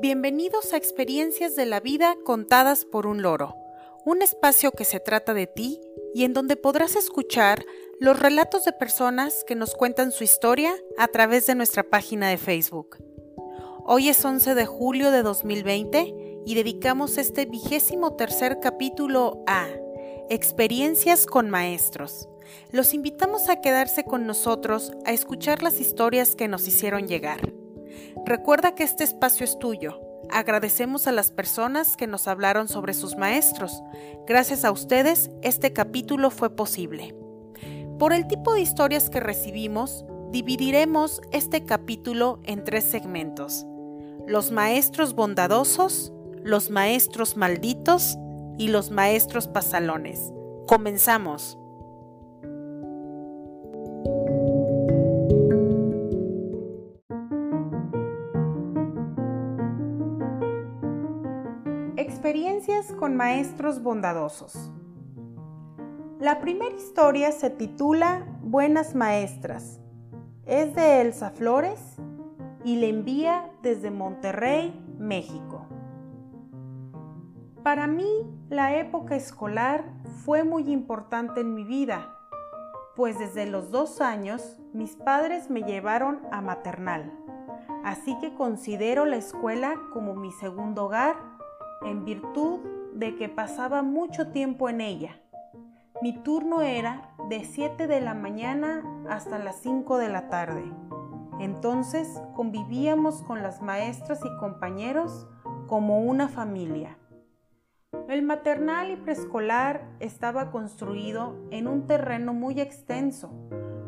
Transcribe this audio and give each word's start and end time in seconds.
Bienvenidos 0.00 0.72
a 0.72 0.76
Experiencias 0.76 1.56
de 1.56 1.66
la 1.66 1.80
Vida 1.80 2.14
contadas 2.24 2.84
por 2.84 3.08
un 3.08 3.20
loro, 3.20 3.56
un 4.04 4.22
espacio 4.22 4.70
que 4.70 4.84
se 4.84 5.00
trata 5.00 5.34
de 5.34 5.48
ti 5.48 5.80
y 6.14 6.22
en 6.22 6.34
donde 6.34 6.54
podrás 6.54 6.94
escuchar 6.94 7.66
los 7.98 8.16
relatos 8.16 8.64
de 8.64 8.72
personas 8.72 9.42
que 9.44 9.56
nos 9.56 9.74
cuentan 9.74 10.12
su 10.12 10.22
historia 10.22 10.72
a 10.98 11.08
través 11.08 11.46
de 11.46 11.56
nuestra 11.56 11.82
página 11.82 12.28
de 12.28 12.36
Facebook. 12.36 12.98
Hoy 13.84 14.08
es 14.08 14.24
11 14.24 14.54
de 14.54 14.66
julio 14.66 15.10
de 15.10 15.24
2020 15.24 16.42
y 16.46 16.54
dedicamos 16.54 17.18
este 17.18 17.46
vigésimo 17.46 18.14
tercer 18.14 18.60
capítulo 18.60 19.42
a 19.48 19.66
Experiencias 20.30 21.26
con 21.26 21.50
Maestros. 21.50 22.28
Los 22.70 22.94
invitamos 22.94 23.48
a 23.48 23.60
quedarse 23.60 24.04
con 24.04 24.28
nosotros 24.28 24.92
a 25.04 25.12
escuchar 25.12 25.64
las 25.64 25.80
historias 25.80 26.36
que 26.36 26.46
nos 26.46 26.68
hicieron 26.68 27.08
llegar. 27.08 27.57
Recuerda 28.28 28.74
que 28.74 28.82
este 28.82 29.04
espacio 29.04 29.42
es 29.42 29.58
tuyo. 29.58 30.02
Agradecemos 30.30 31.06
a 31.06 31.12
las 31.12 31.30
personas 31.30 31.96
que 31.96 32.06
nos 32.06 32.28
hablaron 32.28 32.68
sobre 32.68 32.92
sus 32.92 33.16
maestros. 33.16 33.82
Gracias 34.26 34.66
a 34.66 34.70
ustedes, 34.70 35.30
este 35.40 35.72
capítulo 35.72 36.30
fue 36.30 36.54
posible. 36.54 37.16
Por 37.98 38.12
el 38.12 38.28
tipo 38.28 38.52
de 38.52 38.60
historias 38.60 39.08
que 39.08 39.20
recibimos, 39.20 40.04
dividiremos 40.30 41.22
este 41.32 41.64
capítulo 41.64 42.40
en 42.44 42.64
tres 42.64 42.84
segmentos. 42.84 43.64
Los 44.26 44.52
maestros 44.52 45.14
bondadosos, 45.14 46.12
los 46.44 46.68
maestros 46.68 47.34
malditos 47.34 48.18
y 48.58 48.68
los 48.68 48.90
maestros 48.90 49.48
pasalones. 49.48 50.34
Comenzamos. 50.66 51.56
Con 62.78 63.16
maestros 63.16 63.82
bondadosos. 63.82 64.70
La 66.20 66.38
primera 66.38 66.76
historia 66.76 67.32
se 67.32 67.50
titula 67.50 68.24
Buenas 68.40 68.94
Maestras. 68.94 69.80
Es 70.46 70.76
de 70.76 71.00
Elsa 71.00 71.30
Flores 71.30 71.96
y 72.62 72.76
le 72.76 72.88
envía 72.88 73.50
desde 73.62 73.90
Monterrey, 73.90 74.80
México. 74.96 75.66
Para 77.64 77.88
mí, 77.88 78.08
la 78.48 78.76
época 78.76 79.16
escolar 79.16 79.84
fue 80.24 80.44
muy 80.44 80.70
importante 80.70 81.40
en 81.40 81.54
mi 81.54 81.64
vida, 81.64 82.16
pues 82.94 83.18
desde 83.18 83.46
los 83.46 83.72
dos 83.72 84.00
años 84.00 84.56
mis 84.72 84.94
padres 84.94 85.50
me 85.50 85.62
llevaron 85.62 86.20
a 86.30 86.40
maternal, 86.40 87.12
así 87.82 88.16
que 88.20 88.34
considero 88.34 89.04
la 89.04 89.16
escuela 89.16 89.74
como 89.92 90.14
mi 90.14 90.30
segundo 90.30 90.84
hogar 90.84 91.27
en 91.84 92.04
virtud 92.04 92.60
de 92.94 93.16
que 93.16 93.28
pasaba 93.28 93.82
mucho 93.82 94.28
tiempo 94.28 94.68
en 94.68 94.80
ella. 94.80 95.20
Mi 96.00 96.12
turno 96.22 96.62
era 96.62 97.14
de 97.28 97.44
7 97.44 97.86
de 97.86 98.00
la 98.00 98.14
mañana 98.14 98.84
hasta 99.08 99.38
las 99.38 99.60
5 99.62 99.98
de 99.98 100.08
la 100.08 100.28
tarde. 100.28 100.64
Entonces 101.40 102.20
convivíamos 102.34 103.22
con 103.22 103.42
las 103.42 103.62
maestras 103.62 104.20
y 104.24 104.36
compañeros 104.38 105.26
como 105.66 106.00
una 106.00 106.28
familia. 106.28 106.98
El 108.08 108.22
maternal 108.22 108.90
y 108.90 108.96
preescolar 108.96 109.88
estaba 110.00 110.50
construido 110.50 111.36
en 111.50 111.68
un 111.68 111.86
terreno 111.86 112.32
muy 112.32 112.60
extenso, 112.60 113.30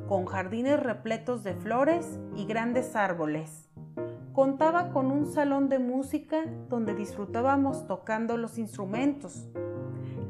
con 0.09 0.27
jardines 0.27 0.81
repletos 0.81 1.43
de 1.43 1.55
flores 1.55 2.19
y 2.35 2.45
grandes 2.45 2.97
árboles. 2.97 3.70
Contaba 4.41 4.89
con 4.89 5.13
un 5.13 5.27
salón 5.27 5.69
de 5.69 5.79
música 5.79 6.47
donde 6.71 6.95
disfrutábamos 6.95 7.87
tocando 7.87 8.39
los 8.39 8.57
instrumentos. 8.57 9.47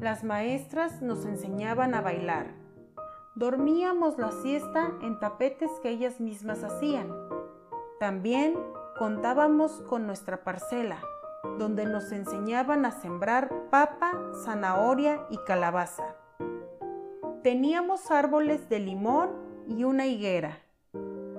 Las 0.01 0.25
maestras 0.25 1.01
nos 1.01 1.25
enseñaban 1.27 1.95
a 1.95 2.01
bailar. 2.01 2.49
Dormíamos 3.37 4.19
la 4.19 4.33
siesta 4.33 4.91
en 5.01 5.21
tapetes 5.21 5.71
que 5.81 5.91
ellas 5.91 6.19
mismas 6.19 6.65
hacían. 6.65 7.09
También 8.01 8.59
contábamos 8.99 9.81
con 9.83 10.09
nuestra 10.09 10.43
parcela, 10.43 11.01
donde 11.61 11.87
nos 11.87 12.11
enseñaban 12.11 12.87
a 12.87 12.91
sembrar 12.91 13.71
papa, 13.71 14.11
zanahoria 14.43 15.25
y 15.31 15.39
calabaza. 15.47 16.17
Teníamos 17.45 18.11
árboles 18.11 18.69
de 18.69 18.81
limón 18.81 19.31
y 19.69 19.85
una 19.85 20.07
higuera 20.07 20.59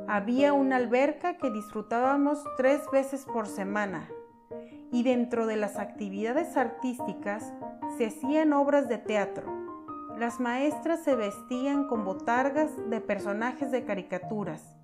había 0.07 0.53
una 0.53 0.77
alberca 0.77 1.37
que 1.37 1.51
disfrutábamos 1.51 2.43
tres 2.57 2.81
veces 2.91 3.25
por 3.25 3.47
semana 3.47 4.09
y 4.91 5.03
dentro 5.03 5.47
de 5.47 5.55
las 5.55 5.77
actividades 5.77 6.57
artísticas 6.57 7.53
se 7.97 8.07
hacían 8.07 8.53
obras 8.53 8.89
de 8.89 8.97
teatro. 8.97 9.51
Las 10.17 10.39
maestras 10.39 11.03
se 11.03 11.15
vestían 11.15 11.87
con 11.87 12.03
botargas 12.03 12.71
de 12.89 13.01
personajes 13.01 13.71
de 13.71 13.85
caricaturas 13.85 14.75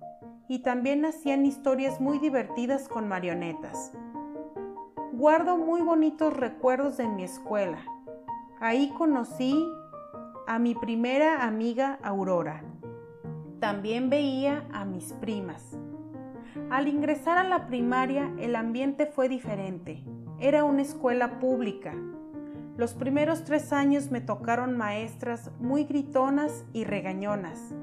y 0.48 0.60
también 0.60 1.04
hacían 1.04 1.44
historias 1.44 2.00
muy 2.00 2.18
divertidas 2.18 2.88
con 2.88 3.06
marionetas. 3.06 3.92
Guardo 5.12 5.58
muy 5.58 5.82
bonitos 5.82 6.32
recuerdos 6.34 6.96
de 6.96 7.08
mi 7.08 7.24
escuela. 7.24 7.78
Ahí 8.60 8.92
conocí 8.96 9.68
a 10.46 10.58
mi 10.58 10.74
primera 10.74 11.44
amiga 11.44 11.98
Aurora. 12.02 12.62
También 13.60 14.08
veía 14.08 14.64
a 14.72 14.84
mis 14.84 15.12
primas. 15.14 15.76
Al 16.70 16.86
ingresar 16.86 17.38
a 17.38 17.44
la 17.44 17.66
primaria 17.66 18.32
el 18.38 18.54
ambiente 18.54 19.06
fue 19.06 19.28
diferente. 19.28 20.04
Era 20.38 20.62
una 20.62 20.82
escuela 20.82 21.40
pública. 21.40 21.92
Los 22.76 22.94
primeros 22.94 23.42
tres 23.42 23.72
años 23.72 24.12
me 24.12 24.20
tocaron 24.20 24.76
maestras 24.76 25.50
muy 25.58 25.84
gritonas 25.84 26.64
y 26.72 26.84
regañonas. 26.84 27.74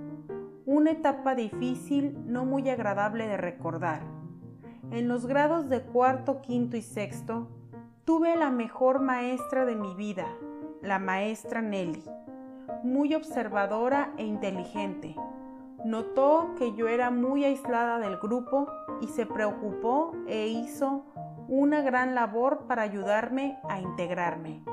Una 0.65 0.91
etapa 0.91 1.35
difícil, 1.35 2.17
no 2.25 2.45
muy 2.45 2.69
agradable 2.69 3.27
de 3.27 3.35
recordar. 3.35 3.99
En 4.91 5.09
los 5.09 5.25
grados 5.25 5.67
de 5.67 5.81
cuarto, 5.81 6.41
quinto 6.41 6.77
y 6.77 6.83
sexto, 6.83 7.49
tuve 8.05 8.37
la 8.37 8.49
mejor 8.49 9.01
maestra 9.01 9.65
de 9.65 9.75
mi 9.75 9.93
vida, 9.95 10.27
la 10.81 10.99
maestra 10.99 11.61
Nelly, 11.61 12.03
muy 12.83 13.13
observadora 13.13 14.13
e 14.17 14.25
inteligente 14.25 15.15
Notó 15.83 16.55
que 16.57 16.73
yo 16.73 16.87
era 16.87 17.11
muy 17.11 17.43
aislada 17.43 17.99
del 17.99 18.17
grupo 18.17 18.67
y 19.01 19.07
se 19.07 19.25
preocupó 19.25 20.13
e 20.27 20.47
hizo 20.47 21.03
una 21.47 21.81
gran 21.81 22.15
labor 22.15 22.65
para 22.67 22.81
ayudarme 22.83 23.59
a 23.69 23.79
integrarme. 23.79 24.63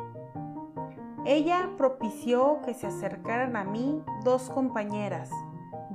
Ella 1.25 1.71
propició 1.77 2.61
que 2.65 2.75
se 2.75 2.87
acercaran 2.87 3.57
a 3.57 3.65
mí 3.65 4.03
dos 4.25 4.51
compañeras, 4.51 5.31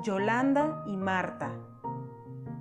Yolanda 0.04 0.84
y 0.88 0.96
Marta, 0.96 1.52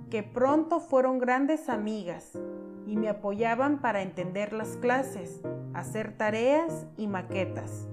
que 0.09 0.23
pronto 0.23 0.79
fueron 0.79 1.19
grandes 1.19 1.69
amigas 1.69 2.37
y 2.85 2.97
me 2.97 3.09
apoyaban 3.09 3.79
para 3.79 4.01
entender 4.01 4.53
las 4.53 4.77
clases, 4.77 5.41
hacer 5.73 6.17
tareas 6.17 6.87
y 6.97 7.07
maquetas. 7.07 7.87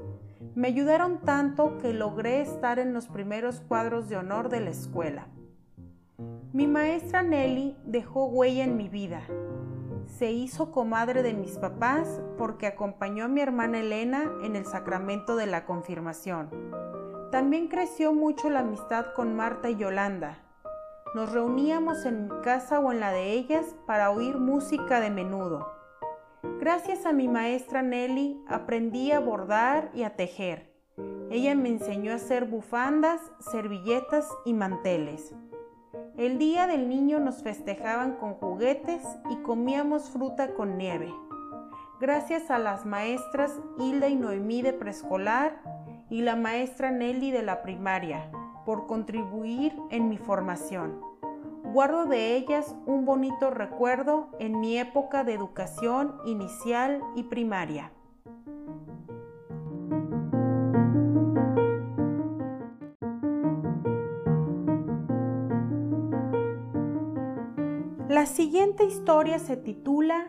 Me 0.54 0.68
ayudaron 0.68 1.18
tanto 1.18 1.78
que 1.78 1.92
logré 1.92 2.40
estar 2.40 2.78
en 2.78 2.94
los 2.94 3.08
primeros 3.08 3.60
cuadros 3.60 4.08
de 4.08 4.16
honor 4.16 4.50
de 4.50 4.60
la 4.60 4.70
escuela. 4.70 5.26
Mi 6.52 6.68
maestra 6.68 7.24
Nelly 7.24 7.76
dejó 7.84 8.26
huella 8.26 8.62
en 8.62 8.76
mi 8.76 8.88
vida. 8.88 9.22
Se 10.06 10.30
hizo 10.30 10.70
comadre 10.70 11.24
de 11.24 11.34
mis 11.34 11.58
papás 11.58 12.20
porque 12.38 12.68
acompañó 12.68 13.24
a 13.24 13.28
mi 13.28 13.40
hermana 13.40 13.80
Elena 13.80 14.30
en 14.44 14.54
el 14.54 14.64
sacramento 14.64 15.34
de 15.34 15.46
la 15.46 15.66
confirmación. 15.66 16.50
También 17.32 17.66
creció 17.66 18.12
mucho 18.12 18.48
la 18.48 18.60
amistad 18.60 19.06
con 19.16 19.34
Marta 19.34 19.70
y 19.70 19.76
Yolanda. 19.76 20.38
Nos 21.16 21.32
reuníamos 21.32 22.04
en 22.04 22.28
mi 22.28 22.40
casa 22.42 22.78
o 22.78 22.92
en 22.92 23.00
la 23.00 23.10
de 23.10 23.32
ellas 23.32 23.74
para 23.88 24.12
oír 24.12 24.38
música 24.38 25.00
de 25.00 25.10
menudo. 25.10 25.73
Gracias 26.60 27.06
a 27.06 27.12
mi 27.12 27.28
maestra 27.28 27.82
Nelly 27.82 28.40
aprendí 28.46 29.12
a 29.12 29.20
bordar 29.20 29.90
y 29.94 30.02
a 30.02 30.16
tejer. 30.16 30.72
Ella 31.30 31.54
me 31.54 31.68
enseñó 31.68 32.12
a 32.12 32.16
hacer 32.16 32.44
bufandas, 32.44 33.20
servilletas 33.50 34.28
y 34.44 34.52
manteles. 34.52 35.34
El 36.16 36.38
día 36.38 36.66
del 36.66 36.88
niño 36.88 37.18
nos 37.18 37.42
festejaban 37.42 38.16
con 38.16 38.34
juguetes 38.34 39.02
y 39.30 39.36
comíamos 39.42 40.10
fruta 40.10 40.54
con 40.54 40.78
nieve. 40.78 41.12
Gracias 42.00 42.50
a 42.50 42.58
las 42.58 42.86
maestras 42.86 43.58
Hilda 43.78 44.08
y 44.08 44.14
Noemí 44.14 44.62
de 44.62 44.72
preescolar 44.72 45.60
y 46.10 46.22
la 46.22 46.36
maestra 46.36 46.90
Nelly 46.90 47.30
de 47.30 47.42
la 47.42 47.62
primaria 47.62 48.30
por 48.64 48.86
contribuir 48.86 49.74
en 49.90 50.08
mi 50.08 50.18
formación. 50.18 51.13
Guardo 51.74 52.06
de 52.06 52.36
ellas 52.36 52.72
un 52.86 53.04
bonito 53.04 53.50
recuerdo 53.50 54.28
en 54.38 54.60
mi 54.60 54.78
época 54.78 55.24
de 55.24 55.34
educación 55.34 56.14
inicial 56.24 57.00
y 57.16 57.24
primaria. 57.24 57.90
La 68.08 68.26
siguiente 68.26 68.84
historia 68.84 69.40
se 69.40 69.56
titula 69.56 70.28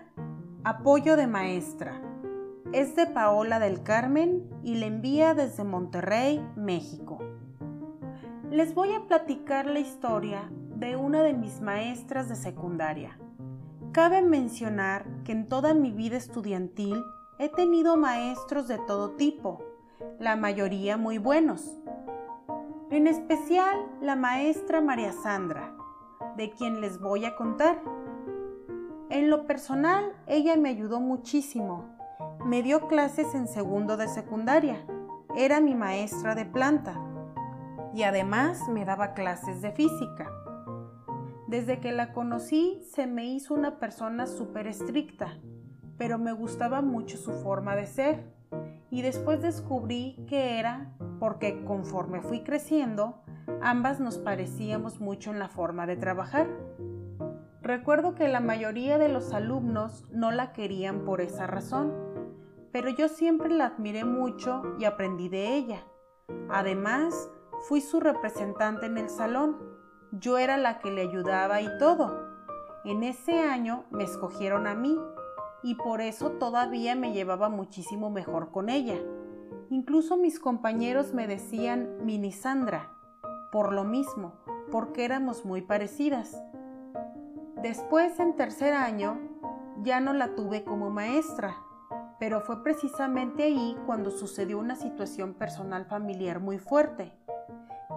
Apoyo 0.64 1.16
de 1.16 1.28
maestra. 1.28 2.02
Es 2.74 2.96
de 2.96 3.06
Paola 3.06 3.60
del 3.60 3.84
Carmen 3.84 4.50
y 4.64 4.78
le 4.78 4.88
envía 4.88 5.36
desde 5.36 5.64
Monterrey, 5.64 6.44
México. 6.56 7.20
Les 8.50 8.74
voy 8.74 8.94
a 8.94 9.06
platicar 9.06 9.68
la 9.68 9.80
historia 9.80 10.50
de 10.76 10.98
una 10.98 11.24
de 11.24 11.34
mis 11.34 11.62
maestras 11.62 12.28
de 12.28 12.36
secundaria. 12.36 13.18
Cabe 13.94 14.22
mencionar 14.22 15.06
que 15.24 15.32
en 15.32 15.48
toda 15.48 15.74
mi 15.74 15.92
vida 15.92 16.18
estudiantil 16.18 17.02
he 17.40 17.50
tenido 17.50 17.96
maestros 17.96 18.68
de 18.68 18.78
todo 18.80 19.12
tipo, 19.12 19.64
la 20.20 20.36
mayoría 20.36 20.98
muy 20.98 21.18
buenos. 21.18 21.80
En 22.92 23.08
especial 23.08 23.90
la 24.02 24.16
maestra 24.16 24.82
María 24.82 25.14
Sandra, 25.14 25.74
de 26.36 26.52
quien 26.52 26.82
les 26.82 27.00
voy 27.00 27.26
a 27.26 27.36
contar. 27.36 27.82
En 29.10 29.30
lo 29.30 29.48
personal, 29.48 30.14
ella 30.28 30.58
me 30.58 30.70
ayudó 30.70 31.00
muchísimo. 31.00 31.86
Me 32.46 32.64
dio 32.64 32.88
clases 32.88 33.34
en 33.34 33.48
segundo 33.48 33.96
de 33.96 34.08
secundaria. 34.08 34.86
Era 35.38 35.62
mi 35.62 35.74
maestra 35.74 36.36
de 36.36 36.46
planta. 36.46 36.96
Y 37.94 38.04
además 38.04 38.68
me 38.68 38.84
daba 38.84 39.14
clases 39.14 39.62
de 39.62 39.72
física. 39.72 40.30
Desde 41.48 41.80
que 41.80 41.92
la 41.92 42.12
conocí 42.12 42.82
se 42.92 43.08
me 43.08 43.26
hizo 43.26 43.54
una 43.54 43.80
persona 43.80 44.28
súper 44.28 44.68
estricta, 44.68 45.38
pero 45.98 46.18
me 46.18 46.34
gustaba 46.34 46.82
mucho 46.82 47.18
su 47.18 47.32
forma 47.32 47.76
de 47.76 47.86
ser. 47.86 48.34
Y 48.90 49.02
después 49.02 49.42
descubrí 49.42 50.26
que 50.28 50.60
era 50.60 50.94
porque 51.20 51.64
conforme 51.66 52.22
fui 52.22 52.44
creciendo, 52.44 53.22
ambas 53.62 54.00
nos 54.00 54.18
parecíamos 54.18 55.00
mucho 55.00 55.32
en 55.32 55.40
la 55.40 55.50
forma 55.50 55.86
de 55.86 55.98
trabajar. 55.98 56.48
Recuerdo 57.62 58.16
que 58.16 58.28
la 58.28 58.40
mayoría 58.40 58.98
de 58.98 59.10
los 59.10 59.34
alumnos 59.34 60.06
no 60.12 60.32
la 60.32 60.54
querían 60.54 61.04
por 61.04 61.20
esa 61.20 61.48
razón, 61.48 61.94
pero 62.72 62.90
yo 62.90 63.08
siempre 63.08 63.50
la 63.50 63.66
admiré 63.66 64.04
mucho 64.04 64.76
y 64.80 64.86
aprendí 64.86 65.30
de 65.30 65.56
ella. 65.56 65.84
Además, 66.50 67.30
fui 67.68 67.82
su 67.82 68.00
representante 68.00 68.86
en 68.86 68.98
el 68.98 69.10
salón. 69.10 69.75
Yo 70.20 70.38
era 70.38 70.58
la 70.58 70.80
que 70.80 70.92
le 70.92 71.02
ayudaba 71.02 71.62
y 71.62 71.78
todo. 71.78 72.30
En 72.86 73.04
ese 73.04 73.40
año 73.40 73.84
me 73.92 74.04
escogieron 74.04 74.66
a 74.66 74.74
mí 74.74 74.98
y 75.62 75.76
por 75.76 76.00
eso 76.00 76.32
todavía 76.32 76.96
me 76.96 77.12
llevaba 77.12 77.50
muchísimo 77.50 78.10
mejor 78.10 78.52
con 78.52 78.70
ella. 78.70 78.98
Incluso 79.70 80.16
mis 80.16 80.40
compañeros 80.40 81.14
me 81.14 81.28
decían 81.28 81.98
Mini 82.06 82.32
Sandra, 82.32 82.92
por 83.52 83.74
lo 83.74 83.84
mismo, 83.84 84.34
porque 84.72 85.04
éramos 85.04 85.44
muy 85.44 85.62
parecidas. 85.62 86.42
Después, 87.62 88.20
en 88.20 88.36
tercer 88.36 88.74
año, 88.74 89.20
ya 89.82 90.00
no 90.00 90.14
la 90.14 90.36
tuve 90.36 90.64
como 90.64 90.92
maestra, 90.92 91.58
pero 92.20 92.40
fue 92.40 92.64
precisamente 92.64 93.44
ahí 93.44 93.76
cuando 93.86 94.12
sucedió 94.12 94.60
una 94.60 94.76
situación 94.76 95.34
personal 95.34 95.86
familiar 95.86 96.40
muy 96.40 96.60
fuerte. 96.60 97.12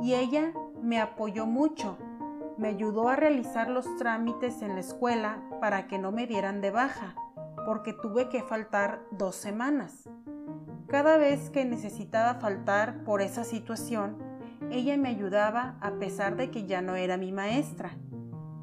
Y 0.01 0.15
ella 0.15 0.53
me 0.83 1.01
apoyó 1.01 1.47
mucho, 1.47 1.99
me 2.59 2.69
ayudó 2.69 3.09
a 3.09 3.17
realizar 3.17 3.71
los 3.71 3.97
trámites 3.97 4.61
en 4.63 4.75
la 4.75 4.81
escuela 4.81 5.43
para 5.61 5.87
que 5.87 5.99
no 5.99 6.13
me 6.13 6.27
dieran 6.27 6.61
de 6.61 6.71
baja, 6.71 7.15
porque 7.65 7.93
tuve 7.93 8.29
que 8.29 8.43
faltar 8.43 9.01
dos 9.11 9.37
semanas. 9.37 10.09
Cada 10.89 11.17
vez 11.17 11.51
que 11.51 11.65
necesitaba 11.65 12.35
faltar 12.41 13.05
por 13.05 13.23
esa 13.23 13.45
situación, 13.45 14.19
ella 14.71 14.97
me 14.97 15.09
ayudaba 15.09 15.77
a 15.81 15.93
pesar 15.93 16.37
de 16.37 16.51
que 16.51 16.67
ya 16.67 16.83
no 16.83 16.97
era 16.97 17.17
mi 17.17 17.33
maestra 17.33 17.97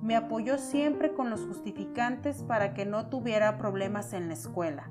me 0.05 0.15
apoyó 0.15 0.59
siempre 0.59 1.13
con 1.13 1.31
los 1.31 1.47
justificantes 1.47 2.43
para 2.43 2.75
que 2.75 2.85
no 2.85 3.07
tuviera 3.07 3.57
problemas 3.57 4.13
en 4.13 4.27
la 4.27 4.35
escuela. 4.35 4.87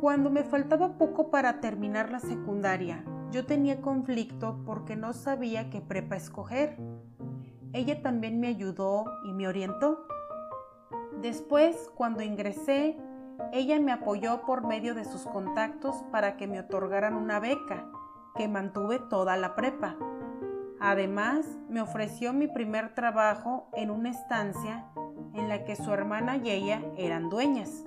Cuando 0.00 0.30
me 0.30 0.44
faltaba 0.44 0.96
poco 0.96 1.32
para 1.32 1.60
terminar 1.60 2.12
la 2.12 2.20
secundaria, 2.20 3.04
yo 3.32 3.46
tenía 3.46 3.80
conflicto 3.80 4.60
porque 4.64 4.94
no 4.94 5.12
sabía 5.12 5.68
qué 5.68 5.80
prepa 5.80 6.14
escoger. 6.14 6.76
Ella 7.72 8.02
también 8.02 8.40
me 8.40 8.48
ayudó 8.48 9.04
y 9.24 9.32
me 9.32 9.46
orientó. 9.46 10.06
Después, 11.20 11.90
cuando 11.94 12.22
ingresé, 12.22 12.96
ella 13.52 13.78
me 13.80 13.92
apoyó 13.92 14.44
por 14.44 14.66
medio 14.66 14.94
de 14.94 15.04
sus 15.04 15.22
contactos 15.22 15.96
para 16.10 16.36
que 16.36 16.46
me 16.46 16.60
otorgaran 16.60 17.14
una 17.14 17.40
beca, 17.40 17.86
que 18.36 18.48
mantuve 18.48 18.98
toda 18.98 19.36
la 19.36 19.54
prepa. 19.54 19.96
Además, 20.80 21.46
me 21.68 21.80
ofreció 21.80 22.32
mi 22.32 22.48
primer 22.48 22.94
trabajo 22.94 23.68
en 23.74 23.90
una 23.90 24.10
estancia 24.10 24.86
en 25.34 25.48
la 25.48 25.64
que 25.64 25.76
su 25.76 25.92
hermana 25.92 26.38
y 26.38 26.50
ella 26.50 26.82
eran 26.96 27.28
dueñas. 27.28 27.84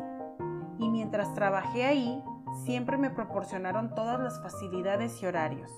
Y 0.79 0.89
mientras 0.89 1.33
trabajé 1.33 1.85
ahí, 1.85 2.23
siempre 2.65 2.97
me 2.97 3.09
proporcionaron 3.09 3.95
todas 3.95 4.19
las 4.19 4.41
facilidades 4.41 5.21
y 5.21 5.25
horarios. 5.25 5.71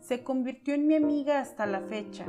Se 0.00 0.22
convirtió 0.22 0.74
en 0.74 0.86
mi 0.86 0.94
amiga 0.96 1.40
hasta 1.40 1.66
la 1.66 1.80
fecha. 1.80 2.26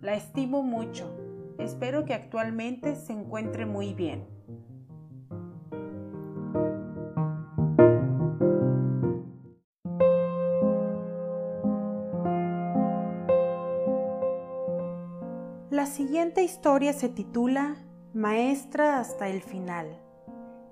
La 0.00 0.14
estimo 0.14 0.62
mucho. 0.62 1.10
Espero 1.58 2.04
que 2.04 2.14
actualmente 2.14 2.96
se 2.96 3.12
encuentre 3.12 3.64
muy 3.64 3.94
bien. 3.94 4.26
La 15.70 15.86
siguiente 15.86 16.42
historia 16.42 16.92
se 16.92 17.08
titula 17.08 17.76
Maestra 18.12 18.98
hasta 18.98 19.28
el 19.28 19.42
final. 19.42 19.98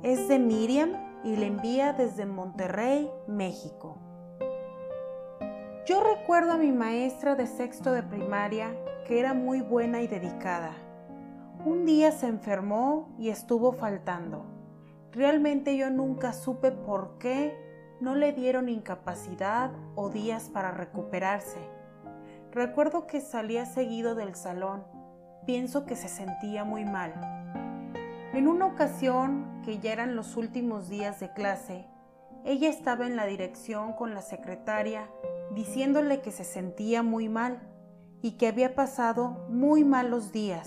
Es 0.02 0.28
de 0.28 0.38
Miriam 0.38 0.90
y 1.24 1.36
la 1.36 1.46
envía 1.46 1.92
desde 1.94 2.26
Monterrey, 2.26 3.10
México. 3.26 3.98
Yo 5.86 6.02
recuerdo 6.02 6.52
a 6.52 6.58
mi 6.58 6.72
maestra 6.72 7.34
de 7.34 7.46
sexto 7.46 7.92
de 7.92 8.02
primaria 8.02 8.74
que 9.04 9.20
era 9.20 9.34
muy 9.34 9.60
buena 9.60 10.02
y 10.02 10.06
dedicada. 10.06 10.72
Un 11.64 11.84
día 11.84 12.12
se 12.12 12.26
enfermó 12.26 13.14
y 13.18 13.28
estuvo 13.28 13.72
faltando. 13.72 14.46
Realmente 15.12 15.76
yo 15.76 15.90
nunca 15.90 16.32
supe 16.32 16.72
por 16.72 17.18
qué 17.18 17.56
no 18.00 18.14
le 18.14 18.32
dieron 18.32 18.68
incapacidad 18.68 19.70
o 19.94 20.10
días 20.10 20.50
para 20.50 20.72
recuperarse. 20.72 21.60
Recuerdo 22.50 23.06
que 23.06 23.20
salía 23.20 23.66
seguido 23.66 24.14
del 24.14 24.34
salón 24.34 24.84
pienso 25.44 25.84
que 25.84 25.96
se 25.96 26.08
sentía 26.08 26.64
muy 26.64 26.84
mal. 26.84 27.12
En 28.32 28.48
una 28.48 28.66
ocasión, 28.66 29.60
que 29.64 29.78
ya 29.78 29.92
eran 29.92 30.16
los 30.16 30.36
últimos 30.36 30.88
días 30.88 31.20
de 31.20 31.32
clase, 31.32 31.86
ella 32.44 32.68
estaba 32.68 33.06
en 33.06 33.16
la 33.16 33.26
dirección 33.26 33.92
con 33.92 34.14
la 34.14 34.22
secretaria 34.22 35.08
diciéndole 35.54 36.20
que 36.20 36.30
se 36.30 36.44
sentía 36.44 37.02
muy 37.02 37.28
mal 37.28 37.60
y 38.24 38.38
que 38.38 38.48
había 38.48 38.74
pasado 38.74 39.36
muy 39.50 39.84
malos 39.84 40.32
días. 40.32 40.66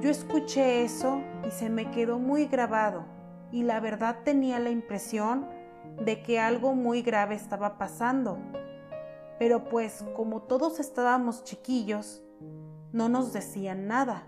Yo 0.00 0.08
escuché 0.10 0.84
eso 0.84 1.20
y 1.44 1.50
se 1.50 1.68
me 1.68 1.90
quedó 1.90 2.20
muy 2.20 2.46
grabado 2.46 3.04
y 3.50 3.64
la 3.64 3.80
verdad 3.80 4.18
tenía 4.22 4.60
la 4.60 4.70
impresión 4.70 5.44
de 6.04 6.22
que 6.22 6.38
algo 6.38 6.76
muy 6.76 7.02
grave 7.02 7.34
estaba 7.34 7.78
pasando. 7.78 8.38
Pero 9.40 9.64
pues 9.64 10.04
como 10.14 10.42
todos 10.42 10.78
estábamos 10.78 11.42
chiquillos, 11.42 12.22
no 12.92 13.08
nos 13.08 13.32
decían 13.32 13.88
nada. 13.88 14.22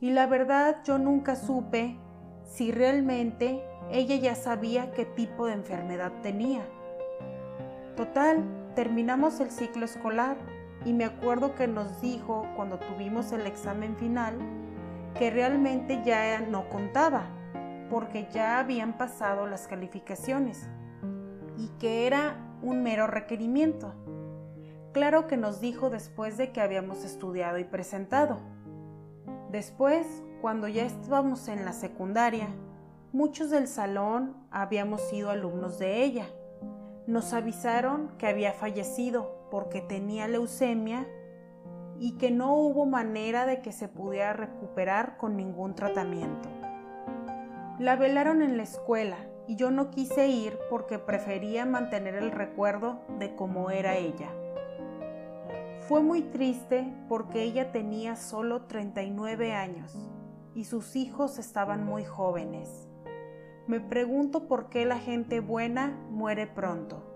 Y 0.00 0.10
la 0.10 0.28
verdad 0.28 0.84
yo 0.84 0.98
nunca 0.98 1.34
supe 1.34 1.98
si 2.44 2.70
realmente 2.70 3.60
ella 3.90 4.14
ya 4.14 4.36
sabía 4.36 4.92
qué 4.92 5.04
tipo 5.04 5.46
de 5.46 5.54
enfermedad 5.54 6.12
tenía. 6.22 6.62
Total, 7.96 8.44
terminamos 8.76 9.40
el 9.40 9.50
ciclo 9.50 9.84
escolar 9.84 10.36
y 10.84 10.92
me 10.92 11.04
acuerdo 11.04 11.54
que 11.54 11.66
nos 11.66 12.00
dijo 12.00 12.46
cuando 12.56 12.78
tuvimos 12.78 13.32
el 13.32 13.46
examen 13.46 13.96
final 13.96 14.38
que 15.18 15.30
realmente 15.30 16.02
ya 16.04 16.40
no 16.40 16.68
contaba 16.68 17.26
porque 17.90 18.28
ya 18.32 18.60
habían 18.60 18.96
pasado 18.96 19.46
las 19.46 19.66
calificaciones 19.66 20.68
y 21.58 21.68
que 21.78 22.06
era 22.06 22.36
un 22.62 22.82
mero 22.82 23.06
requerimiento. 23.06 23.94
Claro 24.92 25.26
que 25.26 25.36
nos 25.36 25.60
dijo 25.60 25.90
después 25.90 26.36
de 26.36 26.52
que 26.52 26.60
habíamos 26.60 27.04
estudiado 27.04 27.58
y 27.58 27.64
presentado. 27.64 28.38
Después, 29.50 30.06
cuando 30.40 30.68
ya 30.68 30.84
estábamos 30.84 31.48
en 31.48 31.64
la 31.64 31.72
secundaria, 31.72 32.48
muchos 33.12 33.50
del 33.50 33.66
salón 33.66 34.36
habíamos 34.50 35.00
sido 35.02 35.30
alumnos 35.30 35.78
de 35.78 36.02
ella. 36.02 36.26
Nos 37.06 37.32
avisaron 37.32 38.08
que 38.18 38.28
había 38.28 38.52
fallecido 38.52 39.39
porque 39.50 39.80
tenía 39.80 40.28
leucemia 40.28 41.06
y 41.98 42.12
que 42.16 42.30
no 42.30 42.54
hubo 42.54 42.86
manera 42.86 43.44
de 43.46 43.60
que 43.60 43.72
se 43.72 43.88
pudiera 43.88 44.32
recuperar 44.32 45.16
con 45.18 45.36
ningún 45.36 45.74
tratamiento. 45.74 46.48
La 47.78 47.96
velaron 47.96 48.42
en 48.42 48.56
la 48.56 48.62
escuela 48.62 49.16
y 49.46 49.56
yo 49.56 49.70
no 49.70 49.90
quise 49.90 50.28
ir 50.28 50.58
porque 50.70 50.98
prefería 50.98 51.66
mantener 51.66 52.14
el 52.14 52.30
recuerdo 52.30 53.00
de 53.18 53.34
cómo 53.34 53.70
era 53.70 53.96
ella. 53.96 54.30
Fue 55.88 56.02
muy 56.02 56.22
triste 56.22 56.92
porque 57.08 57.42
ella 57.42 57.72
tenía 57.72 58.16
solo 58.16 58.62
39 58.62 59.52
años. 59.52 59.96
y 60.52 60.64
sus 60.64 60.96
hijos 60.96 61.38
estaban 61.38 61.84
muy 61.84 62.04
jóvenes. 62.04 62.88
Me 63.68 63.80
pregunto 63.80 64.48
por 64.48 64.68
qué 64.68 64.84
la 64.84 64.98
gente 64.98 65.38
buena 65.38 65.96
muere 66.10 66.48
pronto. 66.48 67.09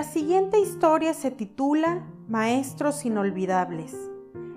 La 0.00 0.06
siguiente 0.06 0.58
historia 0.58 1.12
se 1.12 1.30
titula 1.30 2.06
Maestros 2.26 3.04
Inolvidables. 3.04 3.94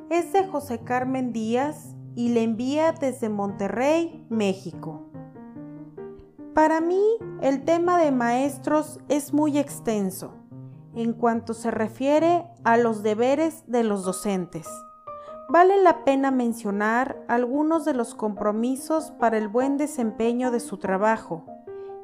Es 0.09 0.31
de 0.31 0.47
José 0.47 0.85
Carmen 0.85 1.33
Díaz 1.33 1.97
y 2.15 2.29
le 2.29 2.43
envía 2.43 2.93
desde 2.93 3.27
Monterrey, 3.27 4.25
México. 4.29 5.01
Para 6.53 6.79
mí, 6.79 7.03
el 7.41 7.65
tema 7.65 7.97
de 7.97 8.13
maestros 8.13 9.01
es 9.09 9.33
muy 9.33 9.57
extenso 9.57 10.33
en 10.95 11.11
cuanto 11.11 11.53
se 11.53 11.71
refiere 11.71 12.47
a 12.63 12.77
los 12.77 13.03
deberes 13.03 13.65
de 13.67 13.83
los 13.83 14.05
docentes. 14.05 14.65
Vale 15.49 15.83
la 15.83 16.05
pena 16.05 16.31
mencionar 16.31 17.21
algunos 17.27 17.83
de 17.83 17.93
los 17.93 18.15
compromisos 18.15 19.11
para 19.19 19.37
el 19.39 19.49
buen 19.49 19.75
desempeño 19.75 20.51
de 20.51 20.61
su 20.61 20.77
trabajo 20.77 21.43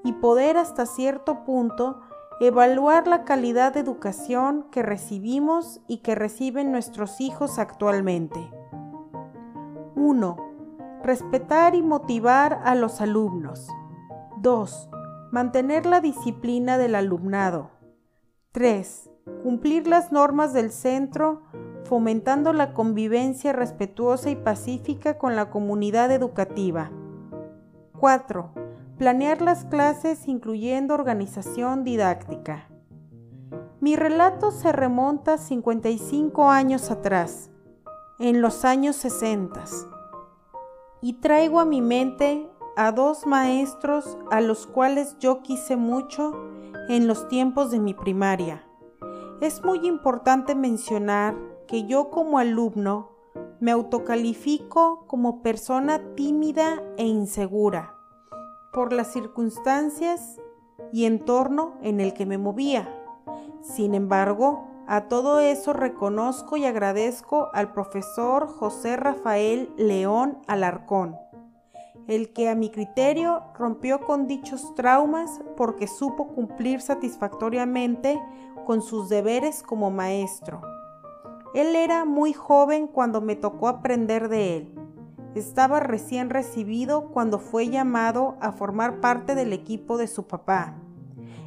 y 0.03 0.11
poder 0.11 0.57
hasta 0.57 0.85
cierto 0.85 1.45
punto 1.45 2.01
evaluar 2.39 3.07
la 3.07 3.25
calidad 3.25 3.73
de 3.73 3.81
educación 3.81 4.65
que 4.71 4.81
recibimos 4.81 5.81
y 5.87 5.97
que 5.97 6.15
reciben 6.15 6.71
nuestros 6.71 7.19
hijos 7.19 7.59
actualmente. 7.59 8.39
1. 9.95 10.37
Respetar 11.03 11.75
y 11.75 11.81
motivar 11.81 12.61
a 12.63 12.75
los 12.75 13.01
alumnos. 13.01 13.67
2. 14.37 14.89
Mantener 15.31 15.85
la 15.85 15.99
disciplina 15.99 16.77
del 16.77 16.95
alumnado. 16.95 17.71
3. 18.53 19.09
Cumplir 19.43 19.87
las 19.87 20.11
normas 20.11 20.53
del 20.53 20.71
centro 20.71 21.43
fomentando 21.83 22.53
la 22.53 22.73
convivencia 22.73 23.51
respetuosa 23.51 24.29
y 24.29 24.35
pacífica 24.35 25.17
con 25.17 25.35
la 25.35 25.49
comunidad 25.49 26.11
educativa. 26.11 26.91
4 27.99 28.68
Planear 28.99 29.41
las 29.41 29.63
clases 29.63 30.27
incluyendo 30.27 30.93
organización 30.93 31.85
didáctica. 31.85 32.67
Mi 33.79 33.95
relato 33.95 34.51
se 34.51 34.73
remonta 34.73 35.37
55 35.37 36.49
años 36.49 36.91
atrás, 36.91 37.49
en 38.19 38.41
los 38.41 38.65
años 38.65 38.97
60, 38.97 39.63
y 41.01 41.13
traigo 41.13 41.61
a 41.61 41.65
mi 41.65 41.79
mente 41.79 42.49
a 42.75 42.91
dos 42.91 43.25
maestros 43.25 44.17
a 44.31 44.41
los 44.41 44.67
cuales 44.67 45.15
yo 45.19 45.43
quise 45.43 45.77
mucho 45.77 46.33
en 46.89 47.07
los 47.07 47.29
tiempos 47.29 47.71
de 47.71 47.79
mi 47.79 47.93
primaria. 47.93 48.65
Es 49.39 49.63
muy 49.63 49.87
importante 49.87 50.55
mencionar 50.55 51.37
que 51.69 51.85
yo 51.85 52.09
como 52.09 52.37
alumno 52.37 53.11
me 53.61 53.71
autocalifico 53.71 55.05
como 55.07 55.41
persona 55.41 56.01
tímida 56.15 56.83
e 56.97 57.05
insegura 57.05 57.95
por 58.71 58.93
las 58.93 59.11
circunstancias 59.11 60.39
y 60.91 61.05
entorno 61.05 61.77
en 61.81 61.99
el 61.99 62.13
que 62.13 62.25
me 62.25 62.37
movía. 62.37 62.87
Sin 63.61 63.93
embargo, 63.93 64.67
a 64.87 65.07
todo 65.07 65.39
eso 65.39 65.73
reconozco 65.73 66.57
y 66.57 66.65
agradezco 66.65 67.49
al 67.53 67.73
profesor 67.73 68.47
José 68.47 68.95
Rafael 68.97 69.71
León 69.77 70.39
Alarcón, 70.47 71.15
el 72.07 72.33
que 72.33 72.49
a 72.49 72.55
mi 72.55 72.71
criterio 72.71 73.43
rompió 73.53 74.01
con 74.01 74.25
dichos 74.25 74.73
traumas 74.75 75.41
porque 75.55 75.87
supo 75.87 76.29
cumplir 76.29 76.81
satisfactoriamente 76.81 78.19
con 78.65 78.81
sus 78.81 79.09
deberes 79.09 79.61
como 79.61 79.91
maestro. 79.91 80.61
Él 81.53 81.75
era 81.75 82.05
muy 82.05 82.33
joven 82.33 82.87
cuando 82.87 83.21
me 83.21 83.35
tocó 83.35 83.67
aprender 83.67 84.29
de 84.29 84.57
él 84.57 84.78
estaba 85.35 85.79
recién 85.79 86.29
recibido 86.29 87.09
cuando 87.11 87.39
fue 87.39 87.69
llamado 87.69 88.37
a 88.41 88.51
formar 88.51 88.99
parte 88.99 89.35
del 89.35 89.53
equipo 89.53 89.97
de 89.97 90.07
su 90.07 90.27
papá, 90.27 90.75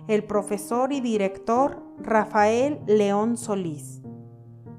el 0.08 0.24
profesor 0.24 0.92
y 0.92 1.00
director 1.00 1.82
Rafael 1.98 2.80
León 2.86 3.36
Solís. 3.36 4.00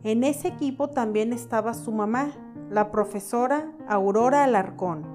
En 0.03 0.24
ese 0.24 0.50
equipo 0.50 0.89
también 0.89 1.33
estaba 1.33 1.74
su 1.74 1.91
mamá, 1.91 2.31
la 2.69 2.91
profesora 2.91 3.72
Aurora 3.88 4.43
Alarcón, 4.43 5.05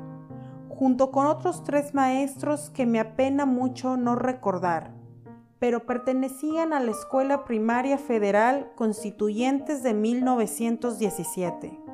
junto 0.69 1.11
con 1.11 1.27
otros 1.27 1.65
tres 1.65 1.95
maestros 1.95 2.71
que 2.71 2.87
me 2.87 3.01
apena 3.01 3.47
mucho 3.47 3.97
no 3.97 4.15
recordar, 4.15 4.93
pero 5.59 5.87
pertenecían 5.87 6.73
a 6.73 6.81
la 6.81 6.91
Escuela 6.91 7.45
Primaria 7.45 7.99
Federal 7.99 8.71
Constituyentes 8.77 9.83
de 9.83 9.93
1917 9.93 11.88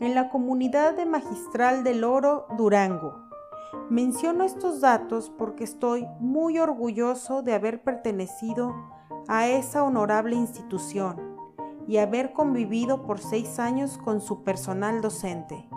en 0.00 0.14
la 0.14 0.30
comunidad 0.30 0.96
de 0.96 1.04
Magistral 1.04 1.84
del 1.84 2.04
Oro, 2.04 2.46
Durango. 2.56 3.28
Menciono 3.90 4.44
estos 4.44 4.80
datos 4.80 5.30
porque 5.36 5.64
estoy 5.64 6.06
muy 6.18 6.58
orgulloso 6.58 7.42
de 7.42 7.52
haber 7.52 7.82
pertenecido 7.82 8.74
a 9.28 9.48
esa 9.48 9.84
honorable 9.84 10.36
institución 10.36 11.36
y 11.86 11.98
haber 11.98 12.32
convivido 12.32 13.02
por 13.02 13.18
seis 13.18 13.58
años 13.58 13.98
con 13.98 14.22
su 14.22 14.42
personal 14.42 15.02
docente. 15.02 15.68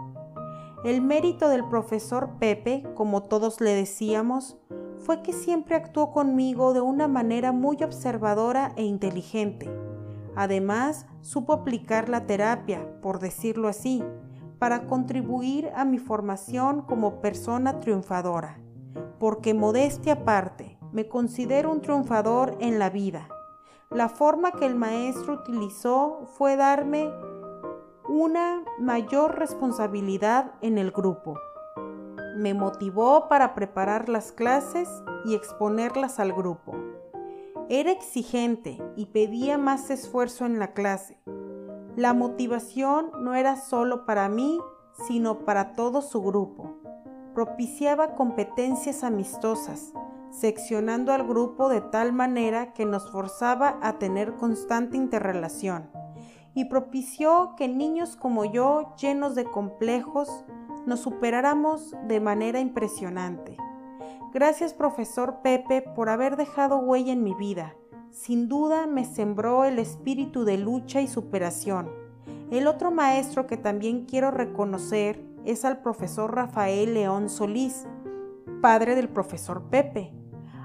El 0.85 1.01
mérito 1.01 1.49
del 1.49 1.67
profesor 1.67 2.37
Pepe, 2.39 2.83
como 2.95 3.23
todos 3.23 3.59
le 3.59 3.73
decíamos, 3.75 4.57
fue 4.99 5.21
que 5.21 5.33
siempre 5.33 5.75
actuó 5.75 6.11
conmigo 6.11 6.73
de 6.73 6.81
una 6.81 7.09
manera 7.09 7.51
muy 7.51 7.83
observadora 7.83 8.71
e 8.77 8.83
inteligente 8.83 9.82
Además, 10.35 11.05
supo 11.21 11.53
aplicar 11.53 12.09
la 12.09 12.25
terapia, 12.25 12.99
por 13.01 13.19
decirlo 13.19 13.67
así, 13.67 14.03
para 14.59 14.87
contribuir 14.87 15.71
a 15.75 15.85
mi 15.85 15.99
formación 15.99 16.81
como 16.81 17.21
persona 17.21 17.79
triunfadora, 17.79 18.59
porque 19.19 19.53
modestia 19.53 20.13
aparte, 20.13 20.77
me 20.91 21.07
considero 21.07 21.71
un 21.71 21.81
triunfador 21.81 22.55
en 22.59 22.79
la 22.79 22.89
vida. 22.89 23.27
La 23.89 24.09
forma 24.09 24.51
que 24.51 24.65
el 24.65 24.75
maestro 24.75 25.33
utilizó 25.33 26.25
fue 26.37 26.55
darme 26.55 27.11
una 28.07 28.63
mayor 28.79 29.37
responsabilidad 29.37 30.53
en 30.61 30.77
el 30.77 30.91
grupo. 30.91 31.35
Me 32.37 32.53
motivó 32.53 33.27
para 33.27 33.53
preparar 33.53 34.09
las 34.09 34.31
clases 34.31 34.89
y 35.25 35.35
exponerlas 35.35 36.19
al 36.19 36.33
grupo. 36.33 36.75
Era 37.69 37.91
exigente 37.91 38.77
y 38.97 39.05
pedía 39.07 39.57
más 39.57 39.89
esfuerzo 39.89 40.45
en 40.45 40.59
la 40.59 40.73
clase. 40.73 41.17
La 41.95 42.13
motivación 42.13 43.11
no 43.21 43.35
era 43.35 43.55
solo 43.55 44.05
para 44.05 44.27
mí, 44.27 44.59
sino 45.07 45.39
para 45.39 45.73
todo 45.73 46.01
su 46.01 46.21
grupo. 46.21 46.77
Propiciaba 47.33 48.15
competencias 48.15 49.03
amistosas, 49.03 49.93
seccionando 50.29 51.13
al 51.13 51.25
grupo 51.25 51.69
de 51.69 51.79
tal 51.79 52.11
manera 52.11 52.73
que 52.73 52.85
nos 52.85 53.09
forzaba 53.09 53.79
a 53.81 53.97
tener 53.97 54.35
constante 54.35 54.97
interrelación, 54.97 55.89
y 56.53 56.65
propició 56.65 57.55
que 57.55 57.67
niños 57.67 58.17
como 58.17 58.43
yo, 58.43 58.93
llenos 58.97 59.35
de 59.35 59.45
complejos, 59.45 60.45
nos 60.85 60.99
superáramos 60.99 61.95
de 62.07 62.19
manera 62.19 62.59
impresionante. 62.59 63.57
Gracias 64.33 64.73
profesor 64.73 65.41
Pepe 65.43 65.83
por 65.83 66.09
haber 66.09 66.37
dejado 66.37 66.77
huella 66.77 67.13
en 67.13 67.23
mi 67.23 67.35
vida. 67.35 67.75
Sin 68.09 68.49
duda 68.49 68.87
me 68.87 69.05
sembró 69.05 69.63
el 69.63 69.77
espíritu 69.77 70.43
de 70.43 70.57
lucha 70.57 71.01
y 71.01 71.07
superación. 71.07 71.91
El 72.49 72.65
otro 72.65 72.89
maestro 72.89 73.45
que 73.45 73.57
también 73.57 74.05
quiero 74.07 74.31
reconocer 74.31 75.23
es 75.45 75.65
al 75.65 75.83
profesor 75.83 76.33
Rafael 76.33 76.95
León 76.95 77.29
Solís, 77.29 77.85
padre 78.59 78.95
del 78.95 79.07
profesor 79.07 79.69
Pepe. 79.69 80.11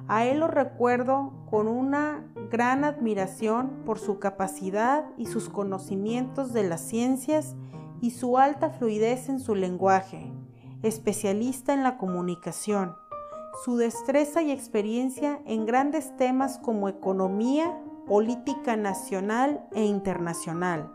A 0.07 0.25
él 0.25 0.41
lo 0.41 0.49
recuerdo 0.49 1.35
con 1.51 1.69
una 1.69 2.25
gran 2.51 2.85
admiración 2.87 3.83
por 3.85 3.99
su 3.99 4.19
capacidad 4.19 5.05
y 5.19 5.27
sus 5.27 5.51
conocimientos 5.51 6.55
de 6.55 6.67
las 6.67 6.81
ciencias 6.81 7.55
y 8.01 8.13
su 8.13 8.39
alta 8.39 8.71
fluidez 8.71 9.29
en 9.29 9.41
su 9.41 9.55
lenguaje, 9.55 10.33
especialista 10.83 11.75
en 11.75 11.83
la 11.83 11.99
comunicación 11.99 12.97
su 13.65 13.77
destreza 13.77 14.43
y 14.43 14.51
experiencia 14.51 15.41
en 15.45 15.67
grandes 15.67 16.17
temas 16.17 16.59
como 16.59 16.89
economía, 16.89 17.77
política 18.07 18.77
nacional 18.77 19.67
e 19.75 19.85
internacional. 19.85 20.93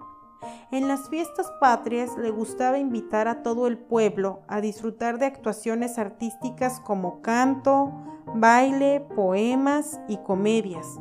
En 0.72 0.88
las 0.88 1.10
fiestas 1.10 1.52
patrias 1.60 2.18
le 2.18 2.32
gustaba 2.32 2.78
invitar 2.78 3.28
a 3.28 3.44
todo 3.44 3.68
el 3.68 3.78
pueblo 3.78 4.42
a 4.48 4.62
disfrutar 4.62 5.20
de 5.20 5.26
actuaciones 5.26 5.98
artísticas 5.98 6.80
como 6.80 7.22
canto, 7.22 7.94
baile, 8.36 9.06
poemas 9.16 10.00
y 10.08 10.18
comedias, 10.18 11.00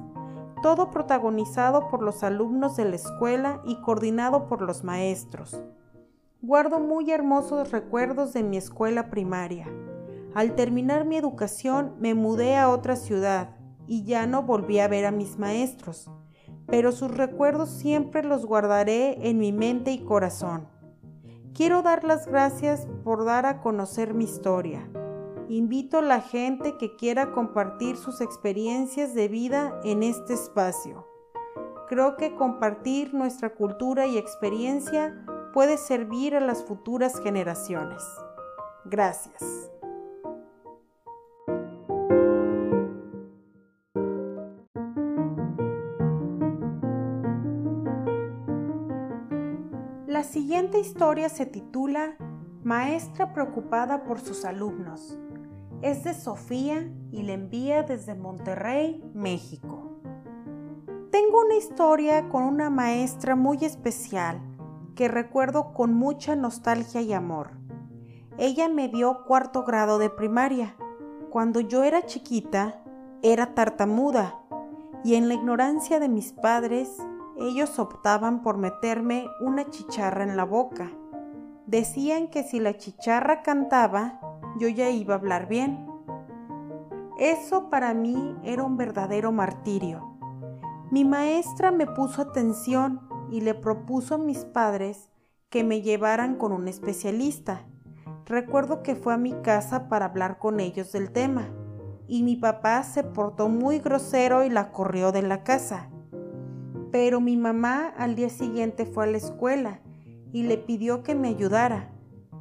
todo 0.62 0.90
protagonizado 0.90 1.88
por 1.88 2.02
los 2.02 2.22
alumnos 2.22 2.76
de 2.76 2.84
la 2.84 2.96
escuela 2.96 3.60
y 3.64 3.80
coordinado 3.80 4.46
por 4.46 4.62
los 4.62 4.84
maestros. 4.84 5.64
Guardo 6.40 6.80
muy 6.80 7.10
hermosos 7.10 7.70
recuerdos 7.70 8.32
de 8.32 8.42
mi 8.42 8.56
escuela 8.56 9.10
primaria. 9.10 9.66
Al 10.34 10.54
terminar 10.54 11.04
mi 11.04 11.16
educación 11.16 11.94
me 11.98 12.14
mudé 12.14 12.56
a 12.56 12.70
otra 12.70 12.96
ciudad 12.96 13.56
y 13.86 14.04
ya 14.04 14.26
no 14.26 14.42
volví 14.42 14.78
a 14.78 14.88
ver 14.88 15.04
a 15.04 15.10
mis 15.10 15.38
maestros, 15.38 16.10
pero 16.66 16.92
sus 16.92 17.10
recuerdos 17.10 17.70
siempre 17.70 18.22
los 18.22 18.46
guardaré 18.46 19.28
en 19.28 19.38
mi 19.38 19.52
mente 19.52 19.90
y 19.90 20.04
corazón. 20.04 20.68
Quiero 21.54 21.82
dar 21.82 22.02
las 22.02 22.26
gracias 22.26 22.86
por 23.04 23.26
dar 23.26 23.44
a 23.44 23.60
conocer 23.60 24.14
mi 24.14 24.24
historia. 24.24 24.88
Invito 25.48 25.98
a 25.98 26.02
la 26.02 26.22
gente 26.22 26.78
que 26.78 26.96
quiera 26.96 27.32
compartir 27.32 27.98
sus 27.98 28.22
experiencias 28.22 29.14
de 29.14 29.28
vida 29.28 29.78
en 29.84 30.02
este 30.02 30.32
espacio. 30.32 31.06
Creo 31.88 32.16
que 32.16 32.34
compartir 32.34 33.12
nuestra 33.12 33.54
cultura 33.54 34.06
y 34.06 34.16
experiencia 34.16 35.26
puede 35.52 35.76
servir 35.76 36.34
a 36.34 36.40
las 36.40 36.64
futuras 36.64 37.20
generaciones. 37.20 38.02
Gracias. 38.86 39.71
Siguiente 50.32 50.80
historia 50.80 51.28
se 51.28 51.44
titula 51.44 52.16
Maestra 52.64 53.34
preocupada 53.34 54.04
por 54.04 54.18
sus 54.18 54.46
alumnos. 54.46 55.18
Es 55.82 56.04
de 56.04 56.14
Sofía 56.14 56.90
y 57.10 57.22
la 57.24 57.34
envía 57.34 57.82
desde 57.82 58.14
Monterrey, 58.14 59.04
México. 59.12 60.00
Tengo 61.10 61.42
una 61.44 61.56
historia 61.56 62.30
con 62.30 62.44
una 62.44 62.70
maestra 62.70 63.36
muy 63.36 63.58
especial 63.62 64.40
que 64.94 65.06
recuerdo 65.06 65.74
con 65.74 65.92
mucha 65.92 66.34
nostalgia 66.34 67.02
y 67.02 67.12
amor. 67.12 67.50
Ella 68.38 68.70
me 68.70 68.88
dio 68.88 69.24
cuarto 69.24 69.64
grado 69.64 69.98
de 69.98 70.08
primaria. 70.08 70.76
Cuando 71.28 71.60
yo 71.60 71.84
era 71.84 72.06
chiquita, 72.06 72.82
era 73.20 73.54
tartamuda 73.54 74.40
y 75.04 75.16
en 75.16 75.28
la 75.28 75.34
ignorancia 75.34 76.00
de 76.00 76.08
mis 76.08 76.32
padres 76.32 76.96
ellos 77.42 77.78
optaban 77.78 78.42
por 78.42 78.56
meterme 78.56 79.28
una 79.40 79.68
chicharra 79.68 80.22
en 80.22 80.36
la 80.36 80.44
boca. 80.44 80.90
Decían 81.66 82.28
que 82.28 82.44
si 82.44 82.60
la 82.60 82.76
chicharra 82.76 83.42
cantaba, 83.42 84.20
yo 84.58 84.68
ya 84.68 84.90
iba 84.90 85.14
a 85.14 85.18
hablar 85.18 85.48
bien. 85.48 85.86
Eso 87.18 87.68
para 87.68 87.94
mí 87.94 88.36
era 88.44 88.62
un 88.62 88.76
verdadero 88.76 89.32
martirio. 89.32 90.16
Mi 90.90 91.04
maestra 91.04 91.70
me 91.70 91.86
puso 91.86 92.22
atención 92.22 93.00
y 93.30 93.40
le 93.40 93.54
propuso 93.54 94.16
a 94.16 94.18
mis 94.18 94.44
padres 94.44 95.08
que 95.48 95.64
me 95.64 95.82
llevaran 95.82 96.36
con 96.36 96.52
un 96.52 96.68
especialista. 96.68 97.66
Recuerdo 98.26 98.82
que 98.82 98.94
fue 98.94 99.14
a 99.14 99.18
mi 99.18 99.32
casa 99.42 99.88
para 99.88 100.06
hablar 100.06 100.38
con 100.38 100.60
ellos 100.60 100.92
del 100.92 101.12
tema, 101.12 101.48
y 102.06 102.22
mi 102.22 102.36
papá 102.36 102.82
se 102.82 103.04
portó 103.04 103.48
muy 103.48 103.78
grosero 103.78 104.44
y 104.44 104.50
la 104.50 104.72
corrió 104.72 105.12
de 105.12 105.22
la 105.22 105.44
casa. 105.44 105.91
Pero 106.92 107.20
mi 107.22 107.38
mamá 107.38 107.88
al 107.96 108.14
día 108.14 108.28
siguiente 108.28 108.84
fue 108.84 109.04
a 109.04 109.06
la 109.06 109.16
escuela 109.16 109.80
y 110.30 110.42
le 110.42 110.58
pidió 110.58 111.02
que 111.02 111.14
me 111.14 111.28
ayudara, 111.28 111.90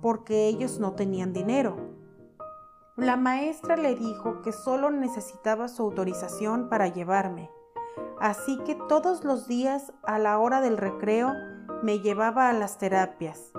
porque 0.01 0.47
ellos 0.47 0.79
no 0.79 0.91
tenían 0.91 1.31
dinero. 1.31 1.77
La 2.97 3.15
maestra 3.15 3.77
le 3.77 3.95
dijo 3.95 4.41
que 4.41 4.51
solo 4.51 4.91
necesitaba 4.91 5.69
su 5.69 5.83
autorización 5.83 6.67
para 6.67 6.89
llevarme, 6.89 7.49
así 8.19 8.57
que 8.65 8.75
todos 8.75 9.23
los 9.23 9.47
días 9.47 9.93
a 10.03 10.19
la 10.19 10.37
hora 10.37 10.59
del 10.59 10.77
recreo 10.77 11.33
me 11.81 11.99
llevaba 11.99 12.49
a 12.49 12.53
las 12.53 12.77
terapias. 12.77 13.53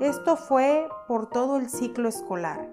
Esto 0.00 0.36
fue 0.36 0.88
por 1.06 1.28
todo 1.30 1.56
el 1.56 1.70
ciclo 1.70 2.08
escolar. 2.08 2.68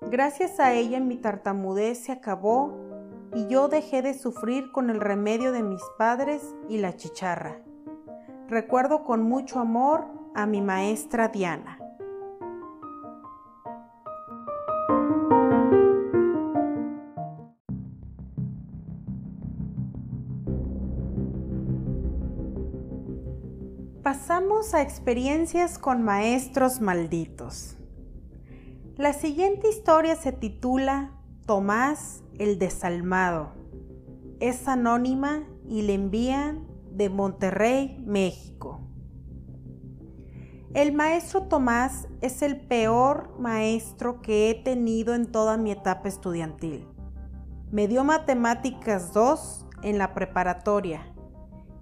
Gracias 0.00 0.58
a 0.58 0.72
ella 0.72 0.98
mi 1.00 1.16
tartamudez 1.16 2.04
se 2.04 2.12
acabó 2.12 2.93
y 3.34 3.48
yo 3.48 3.68
dejé 3.68 4.00
de 4.00 4.14
sufrir 4.14 4.70
con 4.70 4.90
el 4.90 5.00
remedio 5.00 5.52
de 5.52 5.62
mis 5.62 5.82
padres 5.98 6.54
y 6.68 6.78
la 6.78 6.96
chicharra. 6.96 7.60
Recuerdo 8.48 9.04
con 9.04 9.22
mucho 9.22 9.58
amor 9.58 10.06
a 10.34 10.46
mi 10.46 10.60
maestra 10.60 11.28
Diana. 11.28 11.78
Pasamos 24.02 24.74
a 24.74 24.82
experiencias 24.82 25.78
con 25.78 26.02
maestros 26.02 26.80
malditos. 26.80 27.76
La 28.96 29.12
siguiente 29.12 29.68
historia 29.68 30.14
se 30.14 30.30
titula 30.30 31.10
Tomás 31.46 32.23
el 32.38 32.58
Desalmado. 32.58 33.52
Es 34.40 34.66
anónima 34.68 35.44
y 35.68 35.82
le 35.82 35.94
envían 35.94 36.66
de 36.90 37.08
Monterrey, 37.08 38.02
México. 38.04 38.80
El 40.74 40.92
maestro 40.92 41.42
Tomás 41.44 42.08
es 42.20 42.42
el 42.42 42.60
peor 42.60 43.38
maestro 43.38 44.20
que 44.20 44.50
he 44.50 44.54
tenido 44.54 45.14
en 45.14 45.30
toda 45.30 45.56
mi 45.56 45.70
etapa 45.70 46.08
estudiantil. 46.08 46.88
Me 47.70 47.86
dio 47.86 48.02
matemáticas 48.02 49.12
2 49.12 49.66
en 49.82 49.98
la 49.98 50.14
preparatoria 50.14 51.14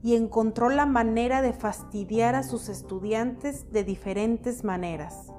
y 0.03 0.15
encontró 0.15 0.69
la 0.69 0.85
manera 0.85 1.41
de 1.41 1.55
fastidiar 1.55 2.35
a 2.35 2.43
sus 2.43 2.69
estudiantes 2.69 3.71
de 3.73 3.85
diferentes 3.85 4.65
maneras. 4.65 5.33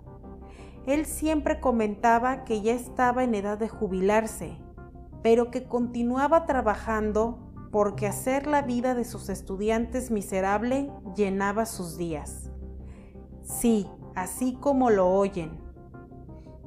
Él 0.87 1.05
siempre 1.05 1.59
comentaba 1.59 2.45
que 2.45 2.61
ya 2.61 2.73
estaba 2.73 3.23
en 3.23 3.35
edad 3.35 3.57
de 3.57 3.69
jubilarse 3.69 4.57
pero 5.23 5.49
que 5.49 5.63
continuaba 5.63 6.45
trabajando 6.45 7.39
porque 7.71 8.05
hacer 8.05 8.45
la 8.45 8.61
vida 8.61 8.93
de 8.93 9.05
sus 9.05 9.29
estudiantes 9.29 10.11
miserable 10.11 10.91
llenaba 11.15 11.65
sus 11.65 11.97
días. 11.97 12.51
Sí, 13.41 13.87
así 14.13 14.53
como 14.53 14.91
lo 14.91 15.09
oyen. 15.09 15.59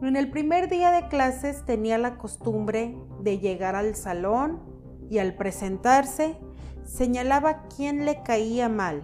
En 0.03 0.17
el 0.17 0.31
primer 0.31 0.69
día 0.69 0.91
de 0.91 1.09
clases 1.09 1.65
tenía 1.65 1.97
la 1.97 2.19
costumbre 2.19 2.99
de 3.21 3.39
llegar 3.39 3.77
al 3.77 3.95
salón 3.95 4.61
y 5.09 5.19
al 5.19 5.37
presentarse 5.37 6.37
señalaba 6.85 7.69
quién 7.75 8.05
le 8.05 8.23
caía 8.23 8.69
mal 8.69 9.03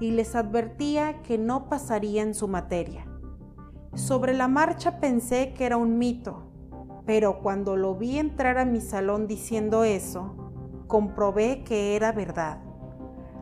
y 0.00 0.10
les 0.10 0.34
advertía 0.34 1.22
que 1.22 1.38
no 1.38 1.68
pasarían 1.68 2.34
su 2.34 2.48
materia. 2.48 3.06
Sobre 3.94 4.32
la 4.34 4.48
marcha 4.48 5.00
pensé 5.00 5.54
que 5.54 5.66
era 5.66 5.76
un 5.76 5.98
mito, 5.98 6.51
pero 7.06 7.40
cuando 7.40 7.76
lo 7.76 7.94
vi 7.94 8.18
entrar 8.18 8.58
a 8.58 8.64
mi 8.64 8.80
salón 8.80 9.26
diciendo 9.26 9.84
eso, 9.84 10.34
comprobé 10.86 11.64
que 11.64 11.96
era 11.96 12.12
verdad. 12.12 12.58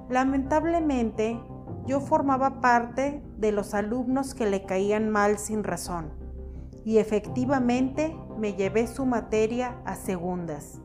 Lamentablemente, 0.09 1.41
yo 1.87 2.01
formaba 2.01 2.61
parte 2.61 3.23
de 3.37 3.53
los 3.53 3.75
alumnos 3.75 4.35
que 4.35 4.49
le 4.49 4.65
caían 4.65 5.11
mal 5.11 5.39
sin 5.39 5.65
razón, 5.65 6.13
y 6.85 6.99
efectivamente 6.99 8.17
me 8.39 8.55
llevé 8.55 8.87
su 8.87 9.07
materia 9.07 9.81
a 9.85 9.97
segundas. 9.97 10.81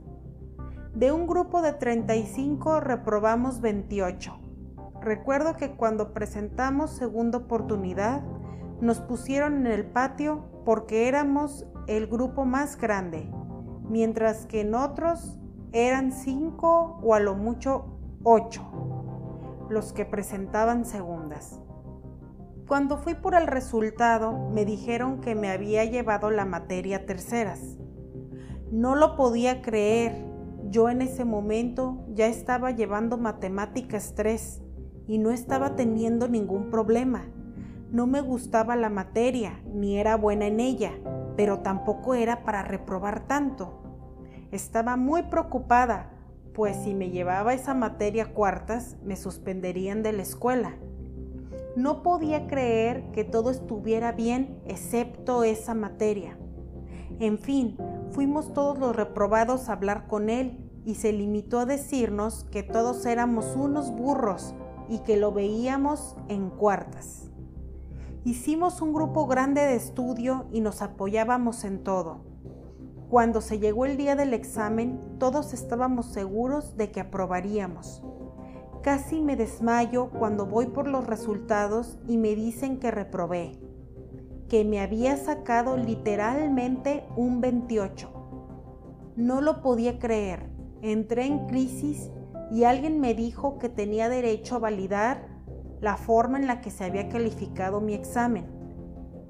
De 0.94 1.12
un 1.12 1.28
grupo 1.28 1.62
de 1.62 1.74
35 1.74 2.80
reprobamos 2.80 3.62
28. 3.62 4.40
Recuerdo 5.02 5.56
que 5.56 5.76
cuando 5.76 6.14
presentamos 6.14 6.92
segunda 6.92 7.40
oportunidad, 7.40 8.24
nos 8.82 9.00
pusieron 9.00 9.66
en 9.66 9.68
el 9.68 9.86
patio 9.86 10.46
porque 10.66 11.08
éramos 11.08 11.66
el 11.88 12.08
grupo 12.08 12.46
más 12.46 12.78
grande, 12.78 13.32
mientras 13.88 14.46
que 14.46 14.62
en 14.62 14.76
otros 14.76 15.40
eran 15.72 16.12
cinco 16.12 17.00
o 17.04 17.14
a 17.14 17.20
lo 17.20 17.36
mucho 17.36 18.00
ocho 18.24 18.64
los 19.70 19.94
que 19.94 20.06
presentaban 20.06 20.86
segundas. 20.86 21.60
Cuando 22.68 22.98
fui 22.98 23.14
por 23.14 23.36
el 23.36 23.46
resultado, 23.46 24.50
me 24.50 24.66
dijeron 24.66 25.22
que 25.22 25.36
me 25.36 25.50
había 25.50 25.86
llevado 25.86 26.32
la 26.32 26.46
materia 26.46 27.06
terceras. 27.06 27.78
No 28.72 28.96
lo 28.96 29.16
podía 29.16 29.62
creer. 29.62 30.26
Yo 30.72 30.90
en 30.90 31.04
ese 31.04 31.26
momento 31.26 32.04
ya 32.14 32.26
estaba 32.26 32.72
llevando 32.72 33.18
matemáticas 33.18 34.14
3 34.16 34.64
y 35.08 35.20
no 35.20 35.30
estaba 35.30 35.76
teniendo 35.76 36.28
ningún 36.28 36.72
problema. 36.72 37.26
No 37.92 38.08
me 38.08 38.22
gustaba 38.22 38.76
la 38.76 38.90
materia, 38.90 39.62
ni 39.74 39.98
era 39.98 40.18
buena 40.18 40.48
en 40.48 40.60
ella, 40.60 40.92
pero 41.38 41.60
tampoco 41.60 42.16
era 42.16 42.44
para 42.44 42.64
reprobar 42.64 43.28
tanto. 43.28 43.82
Estaba 44.52 44.96
muy 44.98 45.24
preocupada, 45.24 46.12
pues 46.54 46.78
si 46.78 46.94
me 46.94 47.12
llevaba 47.12 47.54
esa 47.54 47.74
materia 47.74 48.34
cuartas, 48.34 48.98
me 49.04 49.16
suspenderían 49.16 50.02
de 50.04 50.14
la 50.14 50.24
escuela. 50.24 50.78
No 51.76 52.02
podía 52.02 52.48
creer 52.48 53.12
que 53.12 53.24
todo 53.24 53.52
estuviera 53.52 54.14
bien 54.14 54.62
excepto 54.66 55.44
esa 55.44 55.74
materia. 55.74 56.38
En 57.20 57.38
fin, 57.38 57.78
fuimos 58.12 58.54
todos 58.54 58.80
los 58.80 58.96
reprobados 58.96 59.70
a 59.70 59.74
hablar 59.74 60.08
con 60.08 60.30
él 60.30 60.72
y 60.86 60.96
se 60.96 61.12
limitó 61.12 61.60
a 61.60 61.66
decirnos 61.66 62.46
que 62.46 62.64
todos 62.64 63.06
éramos 63.06 63.56
unos 63.56 63.92
burros 63.92 64.56
y 64.90 65.00
que 65.00 65.18
lo 65.18 65.32
veíamos 65.32 66.16
en 66.30 66.50
cuartas. 66.50 67.32
Hicimos 68.26 68.82
un 68.82 68.92
grupo 68.92 69.28
grande 69.28 69.62
de 69.62 69.76
estudio 69.76 70.48
y 70.52 70.60
nos 70.60 70.82
apoyábamos 70.82 71.64
en 71.64 71.84
todo. 71.84 72.22
Cuando 73.08 73.40
se 73.40 73.60
llegó 73.60 73.86
el 73.86 73.98
día 73.98 74.16
del 74.16 74.34
examen, 74.34 75.00
todos 75.20 75.54
estábamos 75.54 76.08
seguros 76.08 76.76
de 76.76 76.90
que 76.90 77.02
aprobaríamos. 77.02 78.02
Casi 78.82 79.22
me 79.22 79.36
desmayo 79.36 80.10
cuando 80.10 80.48
voy 80.48 80.66
por 80.66 80.88
los 80.88 81.06
resultados 81.06 82.00
y 82.08 82.18
me 82.18 82.34
dicen 82.34 82.80
que 82.80 82.90
reprobé, 82.90 83.60
que 84.50 84.66
me 84.66 84.80
había 84.80 85.18
sacado 85.18 85.78
literalmente 85.78 87.06
un 87.16 87.42
28. 87.42 88.10
No 89.18 89.40
lo 89.40 89.62
podía 89.62 90.00
creer. 90.00 90.50
Entré 90.82 91.28
en 91.28 91.46
crisis 91.46 92.10
y 92.50 92.64
alguien 92.64 93.00
me 93.00 93.14
dijo 93.14 93.60
que 93.60 93.70
tenía 93.70 94.10
derecho 94.10 94.56
a 94.56 94.60
validar 94.60 95.35
la 95.86 95.98
forma 95.98 96.40
en 96.40 96.48
la 96.48 96.62
que 96.62 96.72
se 96.72 96.84
había 96.84 97.10
calificado 97.10 97.80
mi 97.80 97.94
examen. 97.94 98.48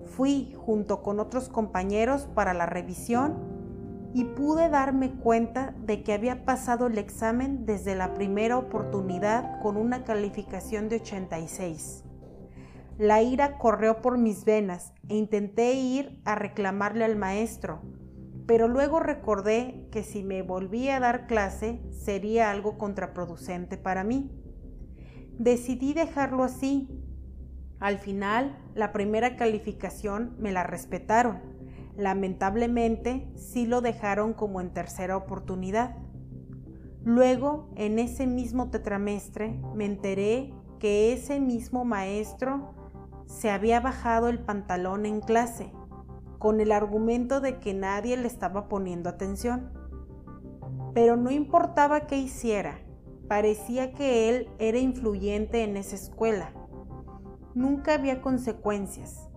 Fui 0.05 0.55
junto 0.55 1.03
con 1.03 1.19
otros 1.19 1.49
compañeros 1.49 2.29
para 2.33 2.53
la 2.53 2.65
revisión 2.65 3.35
y 4.13 4.23
pude 4.23 4.69
darme 4.69 5.11
cuenta 5.11 5.75
de 5.85 6.01
que 6.01 6.13
había 6.13 6.45
pasado 6.45 6.87
el 6.87 6.97
examen 6.97 7.65
desde 7.65 7.93
la 7.93 8.13
primera 8.13 8.57
oportunidad 8.57 9.59
con 9.59 9.75
una 9.75 10.05
calificación 10.05 10.87
de 10.87 11.01
86. 11.01 12.05
La 12.99 13.21
ira 13.21 13.57
corrió 13.57 14.01
por 14.01 14.17
mis 14.17 14.45
venas 14.45 14.93
e 15.09 15.17
intenté 15.17 15.73
ir 15.73 16.21
a 16.23 16.35
reclamarle 16.35 17.03
al 17.03 17.17
maestro, 17.17 17.81
pero 18.47 18.69
luego 18.69 19.01
recordé 19.01 19.89
que 19.91 20.03
si 20.03 20.23
me 20.23 20.41
volvía 20.41 20.95
a 20.95 20.99
dar 21.01 21.27
clase 21.27 21.81
sería 21.91 22.49
algo 22.49 22.77
contraproducente 22.77 23.75
para 23.75 24.05
mí. 24.05 24.31
Decidí 25.37 25.93
dejarlo 25.93 26.43
así. 26.43 26.89
Al 27.79 27.97
final, 27.97 28.57
la 28.73 28.91
primera 28.91 29.35
calificación 29.35 30.35
me 30.39 30.51
la 30.51 30.63
respetaron 30.63 31.55
Lamentablemente, 31.97 33.31
sí 33.35 33.65
lo 33.65 33.79
dejaron 33.79 34.33
como 34.33 34.59
en 34.59 34.71
tercera 34.71 35.15
oportunidad. 35.15 35.95
Luego, 37.03 37.69
en 37.75 37.99
ese 37.99 38.27
mismo 38.27 38.69
tetramestre, 38.69 39.61
me 39.73 39.85
enteré 39.85 40.53
que 40.79 41.13
ese 41.13 41.39
mismo 41.39 41.85
maestro 41.85 42.73
se 43.27 43.49
había 43.49 43.79
bajado 43.79 44.27
el 44.27 44.39
pantalón 44.39 45.05
en 45.05 45.21
clase, 45.21 45.71
con 46.37 46.59
el 46.59 46.73
argumento 46.73 47.39
de 47.39 47.59
que 47.59 47.73
nadie 47.73 48.17
le 48.17 48.27
estaba 48.27 48.67
poniendo 48.67 49.09
atención. 49.09 49.71
Pero 50.93 51.15
no 51.15 51.31
importaba 51.31 52.07
qué 52.07 52.17
hiciera, 52.17 52.79
parecía 53.27 53.93
que 53.93 54.29
él 54.29 54.49
era 54.59 54.77
influyente 54.77 55.63
en 55.63 55.77
esa 55.77 55.95
escuela. 55.95 56.51
Nunca 57.53 57.93
había 57.93 58.21
consecuencias. 58.21 59.29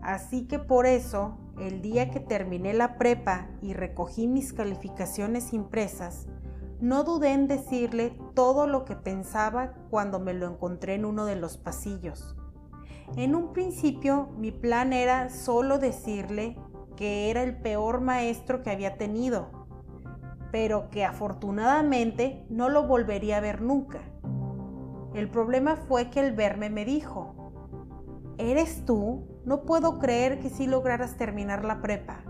Así 0.00 0.46
que 0.46 0.58
por 0.58 0.86
eso 0.86 1.38
el 1.58 1.82
día 1.82 2.10
que 2.10 2.20
terminé 2.20 2.72
la 2.72 2.98
prepa 2.98 3.48
y 3.60 3.74
recogí 3.74 4.26
mis 4.26 4.52
calificaciones 4.52 5.52
impresas, 5.52 6.26
no 6.80 7.02
dudé 7.02 7.32
en 7.32 7.48
decirle 7.48 8.16
todo 8.34 8.68
lo 8.68 8.84
que 8.84 8.94
pensaba 8.94 9.74
cuando 9.90 10.20
me 10.20 10.32
lo 10.32 10.46
encontré 10.46 10.94
en 10.94 11.04
uno 11.04 11.24
de 11.24 11.34
los 11.34 11.56
pasillos. 11.56 12.36
En 13.16 13.34
un 13.34 13.52
principio 13.52 14.28
mi 14.38 14.52
plan 14.52 14.92
era 14.92 15.30
solo 15.30 15.78
decirle 15.78 16.56
que 16.96 17.30
era 17.30 17.42
el 17.42 17.56
peor 17.56 18.00
maestro 18.00 18.62
que 18.62 18.70
había 18.70 18.96
tenido, 18.96 19.57
pero 20.50 20.90
que 20.90 21.04
afortunadamente 21.04 22.44
no 22.48 22.68
lo 22.68 22.86
volvería 22.86 23.38
a 23.38 23.40
ver 23.40 23.60
nunca. 23.60 24.00
El 25.14 25.28
problema 25.30 25.76
fue 25.76 26.10
que 26.10 26.20
el 26.20 26.32
verme 26.32 26.70
me 26.70 26.84
dijo, 26.84 27.34
¿Eres 28.38 28.84
tú? 28.84 29.26
No 29.44 29.62
puedo 29.62 29.98
creer 29.98 30.38
que 30.38 30.48
sí 30.48 30.68
lograras 30.68 31.16
terminar 31.16 31.64
la 31.64 31.80
prepa. 31.80 32.20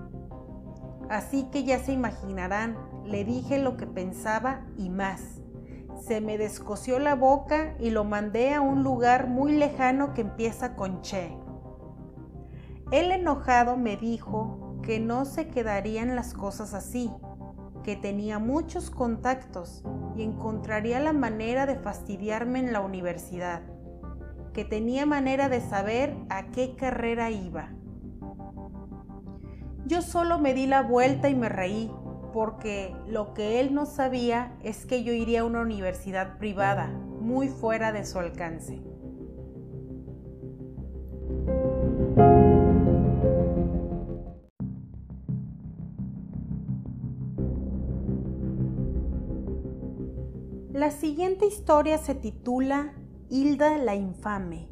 Así 1.11 1.45
que 1.51 1.65
ya 1.65 1.79
se 1.79 1.93
imaginarán, 1.93 2.79
le 3.05 3.25
dije 3.25 3.59
lo 3.59 3.77
que 3.77 3.87
pensaba 3.87 4.65
y 4.79 4.89
más. 4.89 5.43
Se 6.07 6.23
me 6.23 6.39
descosió 6.39 6.99
la 6.99 7.15
boca 7.15 7.75
y 7.79 7.91
lo 7.91 8.05
mandé 8.05 8.55
a 8.55 8.63
un 8.63 8.83
lugar 8.83 9.27
muy 9.27 9.53
lejano 9.53 10.15
que 10.15 10.23
empieza 10.23 10.77
con 10.77 11.03
Che. 11.03 11.37
El 12.91 13.13
enojado 13.13 13.77
me 13.77 13.99
dijo 13.99 14.79
que 14.83 15.01
no 15.01 15.27
se 15.27 15.49
quedarían 15.49 16.17
las 16.17 16.33
cosas 16.33 16.73
así, 16.73 17.11
que 17.89 17.97
tenía 17.97 18.39
muchos 18.39 18.91
contactos 18.91 19.83
y 20.15 20.23
encontraría 20.23 21.01
la 21.01 21.15
manera 21.15 21.65
de 21.65 21.77
fastidiarme 21.77 22.59
en 22.59 22.75
la 22.75 22.83
universidad 22.83 23.63
que 24.53 24.67
tenía 24.67 25.07
manera 25.07 25.49
de 25.49 25.63
saber 25.63 26.15
a 26.29 26.51
qué 26.51 26.77
carrera 26.77 27.31
iba. 27.31 27.71
Yo 29.87 30.03
solo 30.03 30.39
me 30.39 30.53
di 30.53 30.67
la 30.67 30.83
vuelta 30.83 31.31
y 31.31 31.35
me 31.35 31.49
reí, 31.49 31.91
porque 32.35 32.95
lo 33.07 33.33
que 33.33 33.59
él 33.59 33.73
no 33.73 33.87
sabía 33.87 34.55
es 34.63 34.85
que 34.85 35.03
yo 35.03 35.15
iría 35.15 35.41
a 35.41 35.45
una 35.45 35.63
universidad 35.63 36.37
privada, 36.37 36.89
muy 36.89 37.49
fuera 37.49 37.91
de 37.93 38.05
su 38.05 38.19
alcance. 38.19 38.83
La 50.79 50.93
siguiente 50.93 51.45
historia 51.45 51.99
se 51.99 52.15
titula 52.15 52.95
Hilda 53.29 53.79
la 53.79 53.97
Infame. 53.97 54.69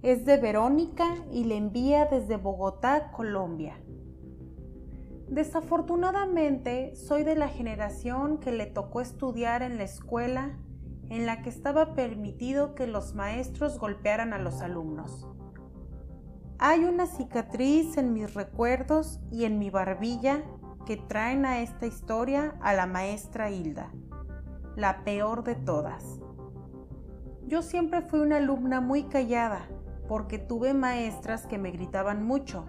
Es 0.00 0.24
de 0.24 0.36
Verónica 0.36 1.16
y 1.32 1.42
le 1.42 1.56
envía 1.56 2.04
desde 2.04 2.36
Bogotá, 2.36 3.10
Colombia. 3.10 3.74
Desafortunadamente, 5.26 6.94
soy 6.94 7.24
de 7.24 7.34
la 7.34 7.48
generación 7.48 8.38
que 8.38 8.52
le 8.52 8.66
tocó 8.66 9.00
estudiar 9.00 9.62
en 9.62 9.78
la 9.78 9.82
escuela 9.82 10.60
en 11.10 11.26
la 11.26 11.42
que 11.42 11.48
estaba 11.48 11.96
permitido 11.96 12.76
que 12.76 12.86
los 12.86 13.16
maestros 13.16 13.80
golpearan 13.80 14.32
a 14.34 14.38
los 14.38 14.60
alumnos. 14.60 15.26
Hay 16.60 16.84
una 16.84 17.06
cicatriz 17.06 17.96
en 17.96 18.12
mis 18.12 18.32
recuerdos 18.34 19.18
y 19.32 19.44
en 19.44 19.58
mi 19.58 19.70
barbilla 19.70 20.44
que 20.86 20.96
traen 20.96 21.46
a 21.46 21.62
esta 21.62 21.86
historia 21.86 22.54
a 22.60 22.74
la 22.74 22.86
maestra 22.86 23.50
Hilda, 23.50 23.90
la 24.76 25.04
peor 25.04 25.44
de 25.44 25.54
todas. 25.54 26.20
Yo 27.46 27.60
siempre 27.60 28.00
fui 28.00 28.20
una 28.20 28.38
alumna 28.38 28.80
muy 28.80 29.04
callada 29.04 29.68
porque 30.08 30.38
tuve 30.38 30.72
maestras 30.72 31.46
que 31.46 31.58
me 31.58 31.70
gritaban 31.70 32.24
mucho. 32.24 32.66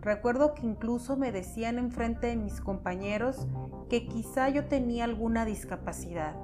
Recuerdo 0.00 0.54
que 0.54 0.66
incluso 0.66 1.16
me 1.16 1.32
decían 1.32 1.78
enfrente 1.78 2.28
de 2.28 2.36
mis 2.36 2.60
compañeros 2.60 3.46
que 3.88 4.06
quizá 4.06 4.48
yo 4.48 4.66
tenía 4.66 5.04
alguna 5.04 5.44
discapacidad. 5.44 6.34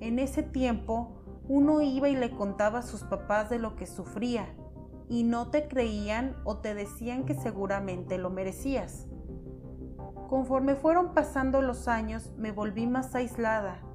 En 0.00 0.18
ese 0.18 0.42
tiempo 0.42 1.22
uno 1.48 1.80
iba 1.80 2.08
y 2.08 2.16
le 2.16 2.30
contaba 2.30 2.80
a 2.80 2.82
sus 2.82 3.02
papás 3.04 3.50
de 3.50 3.58
lo 3.58 3.76
que 3.76 3.86
sufría 3.86 4.46
y 5.08 5.24
no 5.24 5.50
te 5.50 5.68
creían 5.68 6.36
o 6.44 6.58
te 6.58 6.74
decían 6.74 7.24
que 7.24 7.34
seguramente 7.34 8.18
lo 8.18 8.30
merecías. 8.30 9.06
Conforme 10.28 10.74
fueron 10.74 11.14
pasando 11.14 11.62
los 11.62 11.88
años 11.88 12.32
me 12.36 12.52
volví 12.52 12.86
más 12.86 13.14
aislada 13.14 13.87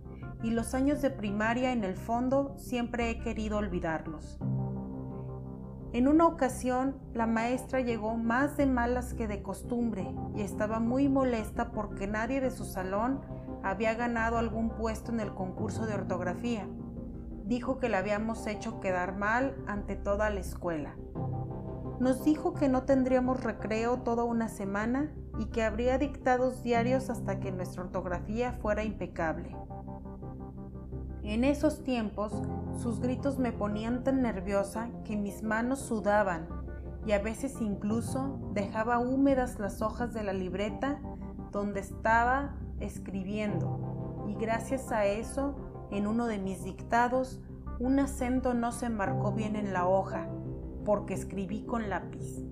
y 0.44 0.52
los 0.52 0.74
años 0.76 1.02
de 1.02 1.10
primaria 1.10 1.72
en 1.72 1.84
el 1.84 1.96
fondo 1.96 2.54
siempre 2.58 3.10
he 3.10 3.20
querido 3.20 3.58
olvidarlos. 3.58 4.38
En 5.94 6.08
una 6.08 6.26
ocasión, 6.26 6.98
la 7.14 7.28
maestra 7.28 7.80
llegó 7.80 8.16
más 8.18 8.58
de 8.58 8.66
malas 8.66 9.14
que 9.14 9.28
de 9.28 9.44
costumbre 9.44 10.14
y 10.36 10.42
estaba 10.42 10.80
muy 10.80 11.08
molesta 11.08 11.72
porque 11.72 12.08
nadie 12.08 12.42
de 12.42 12.52
su 12.52 12.66
salón 12.66 13.22
había 13.62 13.94
ganado 13.94 14.38
algún 14.38 14.72
puesto 14.72 15.12
en 15.12 15.20
el 15.20 15.34
concurso 15.34 15.86
de 15.86 15.94
ortografía. 15.94 16.68
Dijo 17.46 17.78
que 17.78 17.90
la 17.90 18.00
habíamos 18.00 18.48
hecho 18.48 18.80
quedar 18.80 19.16
mal 19.16 19.56
ante 19.68 19.96
toda 19.96 20.30
la 20.32 20.40
escuela. 20.40 20.96
Nos 22.00 22.26
dijo 22.26 22.56
que 22.56 22.70
no 22.70 22.84
tendríamos 22.84 23.44
recreo 23.44 24.00
toda 24.00 24.24
una 24.24 24.50
semana 24.50 25.14
y 25.38 25.46
que 25.46 25.64
habría 25.64 26.00
dictados 26.00 26.64
diarios 26.64 27.12
hasta 27.12 27.40
que 27.40 27.52
nuestra 27.52 27.84
ortografía 27.84 28.54
fuera 28.54 28.84
impecable. 28.84 29.56
En 31.24 31.46
esos 31.46 31.84
tiempos, 31.84 32.34
sus 32.82 33.00
gritos 33.00 33.40
me 33.40 33.54
ponían 33.54 34.04
tan 34.04 34.22
nerviosa 34.22 34.90
que 35.06 35.16
mis 35.16 35.42
manos 35.42 35.80
sudaban 35.80 36.48
y 37.06 37.14
a 37.14 37.20
veces 37.20 37.62
incluso 37.62 38.40
dejaba 38.54 39.00
húmedas 39.00 39.58
las 39.58 39.82
hojas 39.82 40.14
de 40.14 40.24
la 40.24 40.34
libreta 40.34 41.00
donde 41.54 41.80
estaba 41.80 42.56
escribiendo. 42.82 44.26
Y 44.28 44.36
gracias 44.36 44.92
a 44.92 45.06
eso, 45.06 45.56
en 45.92 46.08
uno 46.08 46.28
de 46.28 46.40
mis 46.40 46.66
dictados, 46.66 47.40
un 47.80 48.00
acento 48.00 48.54
no 48.54 48.74
se 48.74 48.90
marcó 48.90 49.32
bien 49.32 49.56
en 49.56 49.72
la 49.72 49.88
hoja, 49.88 50.28
porque 50.84 51.14
escribí 51.14 51.66
con 51.66 51.90
lápiz. 51.90 52.44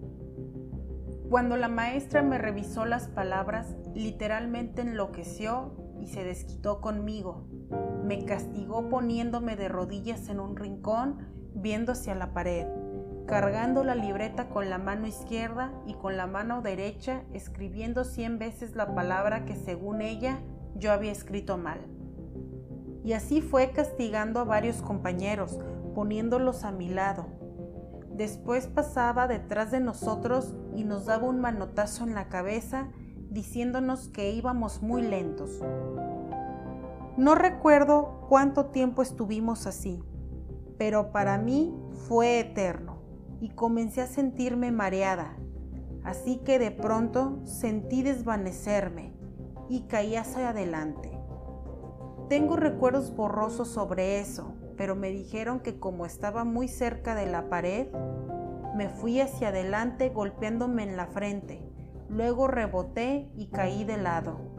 Cuando 1.29 1.57
la 1.57 1.67
maestra 1.67 2.21
me 2.21 2.37
revisó 2.37 2.85
las 2.85 3.07
palabras, 3.07 3.75
literalmente 3.95 4.81
enloqueció 4.81 5.75
y 5.99 6.07
se 6.07 6.23
desquitó 6.23 6.81
conmigo. 6.81 7.47
Me 8.03 8.25
castigó 8.25 8.89
poniéndome 8.89 9.55
de 9.55 9.69
rodillas 9.69 10.29
en 10.29 10.39
un 10.39 10.55
rincón, 10.55 11.17
viendo 11.53 11.91
hacia 11.91 12.15
la 12.15 12.33
pared. 12.33 12.67
cargando 13.27 13.83
la 13.85 13.95
libreta 13.95 14.49
con 14.49 14.69
la 14.69 14.77
mano 14.77 15.07
izquierda 15.07 15.71
y 15.85 15.93
con 15.93 16.17
la 16.17 16.27
mano 16.27 16.61
derecha 16.61 17.23
escribiendo 17.31 18.03
cien 18.03 18.39
veces 18.39 18.75
la 18.75 18.93
palabra 18.93 19.45
que 19.45 19.55
según 19.55 20.01
ella 20.01 20.39
yo 20.75 20.91
había 20.91 21.13
escrito 21.13 21.57
mal. 21.57 21.79
Y 23.05 23.13
así 23.13 23.41
fue 23.41 23.71
castigando 23.71 24.39
a 24.41 24.43
varios 24.43 24.81
compañeros, 24.81 25.59
poniéndolos 25.95 26.63
a 26.63 26.71
mi 26.71 26.89
lado. 26.89 27.27
Después 28.13 28.67
pasaba 28.67 29.27
detrás 29.27 29.71
de 29.71 29.79
nosotros 29.79 30.53
y 30.75 30.83
nos 30.83 31.05
daba 31.05 31.27
un 31.27 31.39
manotazo 31.39 32.03
en 32.03 32.13
la 32.13 32.27
cabeza 32.27 32.89
diciéndonos 33.29 34.09
que 34.09 34.31
íbamos 34.31 34.81
muy 34.81 35.01
lentos. 35.01 35.61
No 37.21 37.35
recuerdo 37.35 38.25
cuánto 38.29 38.71
tiempo 38.71 39.03
estuvimos 39.03 39.67
así, 39.67 40.03
pero 40.79 41.11
para 41.11 41.37
mí 41.37 41.71
fue 42.07 42.39
eterno 42.39 43.03
y 43.39 43.49
comencé 43.49 44.01
a 44.01 44.07
sentirme 44.07 44.71
mareada, 44.71 45.37
así 46.03 46.37
que 46.37 46.57
de 46.57 46.71
pronto 46.71 47.39
sentí 47.45 48.01
desvanecerme 48.01 49.13
y 49.69 49.81
caí 49.81 50.15
hacia 50.15 50.49
adelante. 50.49 51.11
Tengo 52.27 52.55
recuerdos 52.55 53.15
borrosos 53.15 53.67
sobre 53.67 54.19
eso, 54.19 54.55
pero 54.75 54.95
me 54.95 55.11
dijeron 55.11 55.59
que 55.59 55.79
como 55.79 56.07
estaba 56.07 56.43
muy 56.43 56.67
cerca 56.67 57.13
de 57.13 57.27
la 57.27 57.49
pared, 57.49 57.85
me 58.75 58.89
fui 58.89 59.21
hacia 59.21 59.49
adelante 59.49 60.09
golpeándome 60.09 60.81
en 60.81 60.97
la 60.97 61.05
frente, 61.05 61.63
luego 62.09 62.47
reboté 62.47 63.29
y 63.35 63.51
caí 63.51 63.83
de 63.83 63.97
lado. 63.97 64.50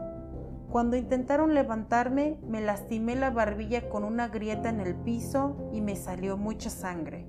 Cuando 0.73 0.97
intentaron 0.97 1.53
levantarme, 1.53 2.39
me 2.47 2.59
lastimé 2.59 3.15
la 3.15 3.29
barbilla 3.29 3.89
con 3.89 4.03
una 4.03 4.29
grieta 4.29 4.69
en 4.69 4.79
el 4.79 4.95
piso 4.95 5.69
y 5.71 5.81
me 5.81 5.95
salió 5.95 6.35
mucha 6.35 6.71
sangre. 6.71 7.27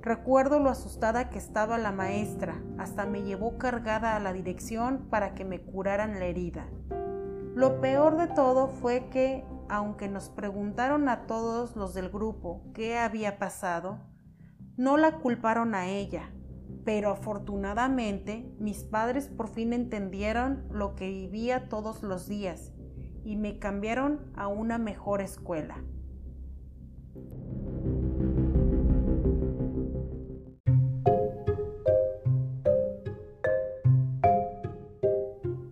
Recuerdo 0.00 0.60
lo 0.60 0.70
asustada 0.70 1.28
que 1.28 1.36
estaba 1.36 1.76
la 1.76 1.92
maestra, 1.92 2.62
hasta 2.78 3.04
me 3.04 3.22
llevó 3.22 3.58
cargada 3.58 4.16
a 4.16 4.18
la 4.18 4.32
dirección 4.32 5.10
para 5.10 5.34
que 5.34 5.44
me 5.44 5.60
curaran 5.60 6.18
la 6.18 6.24
herida. 6.24 6.66
Lo 7.54 7.82
peor 7.82 8.16
de 8.16 8.28
todo 8.28 8.68
fue 8.68 9.10
que, 9.10 9.44
aunque 9.68 10.08
nos 10.08 10.30
preguntaron 10.30 11.10
a 11.10 11.26
todos 11.26 11.76
los 11.76 11.92
del 11.92 12.08
grupo 12.08 12.62
qué 12.72 12.96
había 12.96 13.38
pasado, 13.38 13.98
no 14.78 14.96
la 14.96 15.18
culparon 15.18 15.74
a 15.74 15.88
ella, 15.88 16.30
pero 16.84 17.10
afortunadamente 17.10 18.46
mis 18.58 18.84
padres 18.84 19.28
por 19.28 19.48
fin 19.48 19.72
entendieron 19.72 20.64
lo 20.70 20.94
que 20.94 21.08
vivía 21.08 21.68
todos 21.68 22.02
los 22.02 22.28
días 22.28 22.72
y 23.24 23.36
me 23.36 23.58
cambiaron 23.58 24.20
a 24.36 24.48
una 24.48 24.78
mejor 24.78 25.22
escuela. 25.22 25.82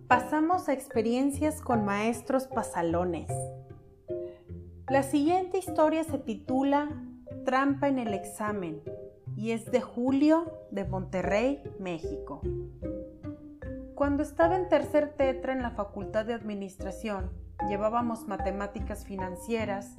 Pasamos 0.07 0.67
a 0.67 0.73
experiencias 0.73 1.61
con 1.61 1.85
maestros 1.85 2.47
pasalones. 2.47 3.31
La 4.89 5.03
siguiente 5.03 5.57
historia 5.57 6.03
se 6.03 6.19
titula 6.19 6.89
Trampa 7.45 7.87
en 7.87 7.99
el 7.99 8.13
examen 8.13 8.81
y 9.35 9.51
es 9.51 9.71
de 9.71 9.81
Julio 9.81 10.51
de 10.71 10.85
Monterrey, 10.85 11.63
México. 11.79 12.41
Cuando 13.95 14.23
estaba 14.23 14.55
en 14.55 14.69
tercer 14.69 15.13
tetra 15.15 15.53
en 15.53 15.61
la 15.61 15.71
Facultad 15.71 16.25
de 16.25 16.33
Administración, 16.33 17.31
llevábamos 17.69 18.27
matemáticas 18.27 19.05
financieras 19.05 19.95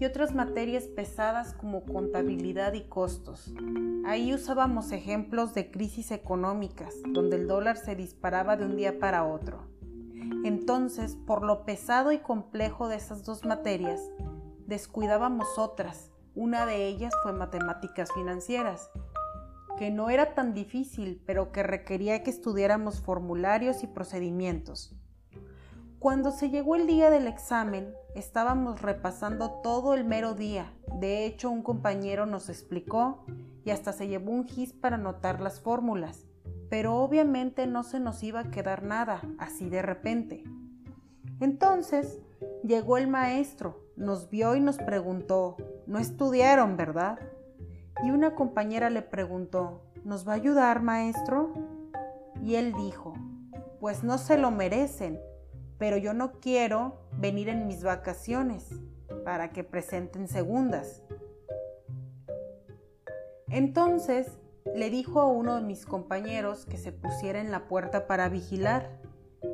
y 0.00 0.04
otras 0.04 0.34
materias 0.34 0.84
pesadas 0.84 1.54
como 1.54 1.84
contabilidad 1.84 2.72
y 2.72 2.82
costos. 2.82 3.54
Ahí 4.06 4.34
usábamos 4.34 4.92
ejemplos 4.92 5.54
de 5.54 5.70
crisis 5.70 6.10
económicas, 6.10 6.94
donde 7.08 7.36
el 7.36 7.46
dólar 7.46 7.76
se 7.76 7.94
disparaba 7.94 8.56
de 8.56 8.66
un 8.66 8.76
día 8.76 8.98
para 8.98 9.24
otro. 9.24 9.68
Entonces, 10.44 11.16
por 11.16 11.42
lo 11.42 11.64
pesado 11.64 12.12
y 12.12 12.18
complejo 12.18 12.88
de 12.88 12.96
esas 12.96 13.24
dos 13.24 13.44
materias, 13.44 14.00
descuidábamos 14.66 15.58
otras, 15.58 16.10
una 16.34 16.66
de 16.66 16.86
ellas 16.86 17.12
fue 17.22 17.32
matemáticas 17.32 18.10
financieras, 18.12 18.90
que 19.78 19.90
no 19.90 20.10
era 20.10 20.34
tan 20.34 20.54
difícil, 20.54 21.22
pero 21.26 21.52
que 21.52 21.62
requería 21.62 22.22
que 22.22 22.30
estudiáramos 22.30 23.00
formularios 23.00 23.82
y 23.82 23.86
procedimientos. 23.86 24.94
Cuando 25.98 26.32
se 26.32 26.50
llegó 26.50 26.76
el 26.76 26.86
día 26.86 27.08
del 27.08 27.26
examen, 27.26 27.94
estábamos 28.14 28.82
repasando 28.82 29.60
todo 29.62 29.94
el 29.94 30.04
mero 30.04 30.34
día. 30.34 30.70
De 31.00 31.24
hecho, 31.24 31.50
un 31.50 31.62
compañero 31.62 32.26
nos 32.26 32.48
explicó 32.48 33.24
y 33.64 33.70
hasta 33.70 33.92
se 33.92 34.06
llevó 34.06 34.32
un 34.32 34.46
gis 34.46 34.72
para 34.72 34.96
anotar 34.96 35.40
las 35.40 35.60
fórmulas, 35.60 36.26
pero 36.68 36.96
obviamente 36.96 37.66
no 37.66 37.82
se 37.84 38.00
nos 38.00 38.22
iba 38.22 38.40
a 38.40 38.50
quedar 38.50 38.82
nada 38.82 39.22
así 39.38 39.70
de 39.70 39.80
repente. 39.80 40.44
Entonces 41.40 42.20
llegó 42.62 42.98
el 42.98 43.08
maestro, 43.08 43.80
nos 43.96 44.28
vio 44.28 44.56
y 44.56 44.60
nos 44.60 44.76
preguntó, 44.76 45.56
no 45.86 45.98
estudiaron, 45.98 46.76
¿verdad? 46.76 47.18
Y 48.02 48.10
una 48.10 48.34
compañera 48.34 48.90
le 48.90 49.02
preguntó, 49.02 49.82
¿nos 50.04 50.26
va 50.26 50.32
a 50.32 50.36
ayudar, 50.36 50.82
maestro? 50.82 51.52
Y 52.42 52.56
él 52.56 52.74
dijo, 52.74 53.14
pues 53.80 54.02
no 54.02 54.18
se 54.18 54.36
lo 54.36 54.50
merecen, 54.50 55.20
pero 55.78 55.96
yo 55.96 56.14
no 56.14 56.32
quiero 56.40 56.98
venir 57.18 57.48
en 57.48 57.66
mis 57.66 57.82
vacaciones 57.82 58.70
para 59.24 59.50
que 59.50 59.64
presenten 59.64 60.28
segundas. 60.28 61.02
Entonces 63.48 64.38
le 64.74 64.90
dijo 64.90 65.20
a 65.20 65.26
uno 65.26 65.56
de 65.56 65.62
mis 65.62 65.86
compañeros 65.86 66.66
que 66.66 66.78
se 66.78 66.92
pusiera 66.92 67.40
en 67.40 67.50
la 67.50 67.68
puerta 67.68 68.06
para 68.06 68.28
vigilar 68.28 69.00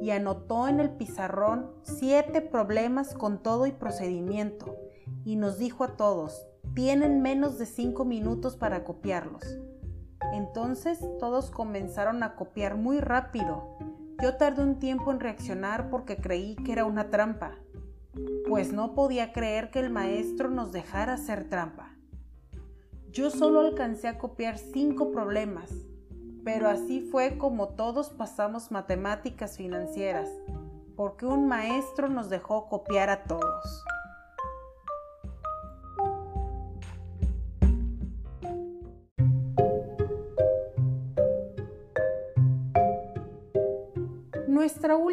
y 0.01 0.11
anotó 0.11 0.69
en 0.69 0.81
el 0.81 0.91
pizarrón 0.91 1.71
siete 1.83 2.41
problemas 2.41 3.15
con 3.15 3.43
todo 3.43 3.67
y 3.67 3.73
procedimiento 3.73 4.77
y 5.31 5.37
nos 5.37 5.59
dijo 5.59 5.85
a 5.85 5.97
todos, 5.97 6.45
tienen 6.75 7.23
menos 7.23 7.57
de 7.57 7.65
cinco 7.65 8.05
minutos 8.05 8.57
para 8.57 8.83
copiarlos. 8.83 9.45
Entonces 10.33 10.99
todos 11.21 11.53
comenzaron 11.53 12.25
a 12.25 12.35
copiar 12.35 12.77
muy 12.77 12.99
rápido. 12.99 13.79
Yo 14.21 14.37
tardé 14.37 14.65
un 14.65 14.81
tiempo 14.81 15.13
en 15.13 15.21
reaccionar 15.21 15.89
porque 15.89 16.17
creí 16.17 16.57
que 16.57 16.73
era 16.73 16.85
una 16.85 17.11
trampa, 17.11 17.53
pues 18.49 18.73
no 18.73 18.97
podía 18.97 19.33
creer 19.33 19.71
que 19.71 19.79
el 19.79 19.91
maestro 19.91 20.51
nos 20.51 20.73
dejara 20.73 21.13
hacer 21.13 21.49
trampa. 21.49 21.95
Yo 23.13 23.31
solo 23.31 23.61
alcancé 23.61 24.09
a 24.09 24.19
copiar 24.19 24.59
cinco 24.59 25.13
problemas, 25.13 25.71
pero 26.43 26.69
así 26.69 27.03
fue 27.03 27.39
como 27.39 27.69
todos 27.69 28.11
pasamos 28.11 28.73
matemáticas 28.73 29.57
financieras, 29.57 30.29
porque 30.97 31.25
un 31.25 31.47
maestro 31.47 32.09
nos 32.09 32.31
dejó 32.31 32.69
copiar 32.69 33.11
a 33.11 33.23
todos. 33.23 33.85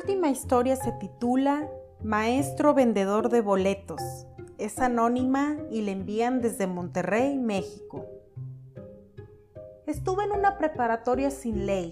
Última 0.08 0.30
historia 0.30 0.78
se 0.78 0.94
titula 0.94 1.70
Maestro 2.02 2.74
Vendedor 2.74 3.28
de 3.28 3.42
Boletos. 3.42 4.26
Es 4.58 4.80
anónima 4.80 5.58
y 5.70 5.82
la 5.82 5.92
envían 5.92 6.40
desde 6.40 6.66
Monterrey, 6.66 7.38
México. 7.38 8.06
Estuve 9.86 10.24
en 10.24 10.32
una 10.32 10.58
preparatoria 10.58 11.30
sin 11.30 11.66
ley, 11.66 11.92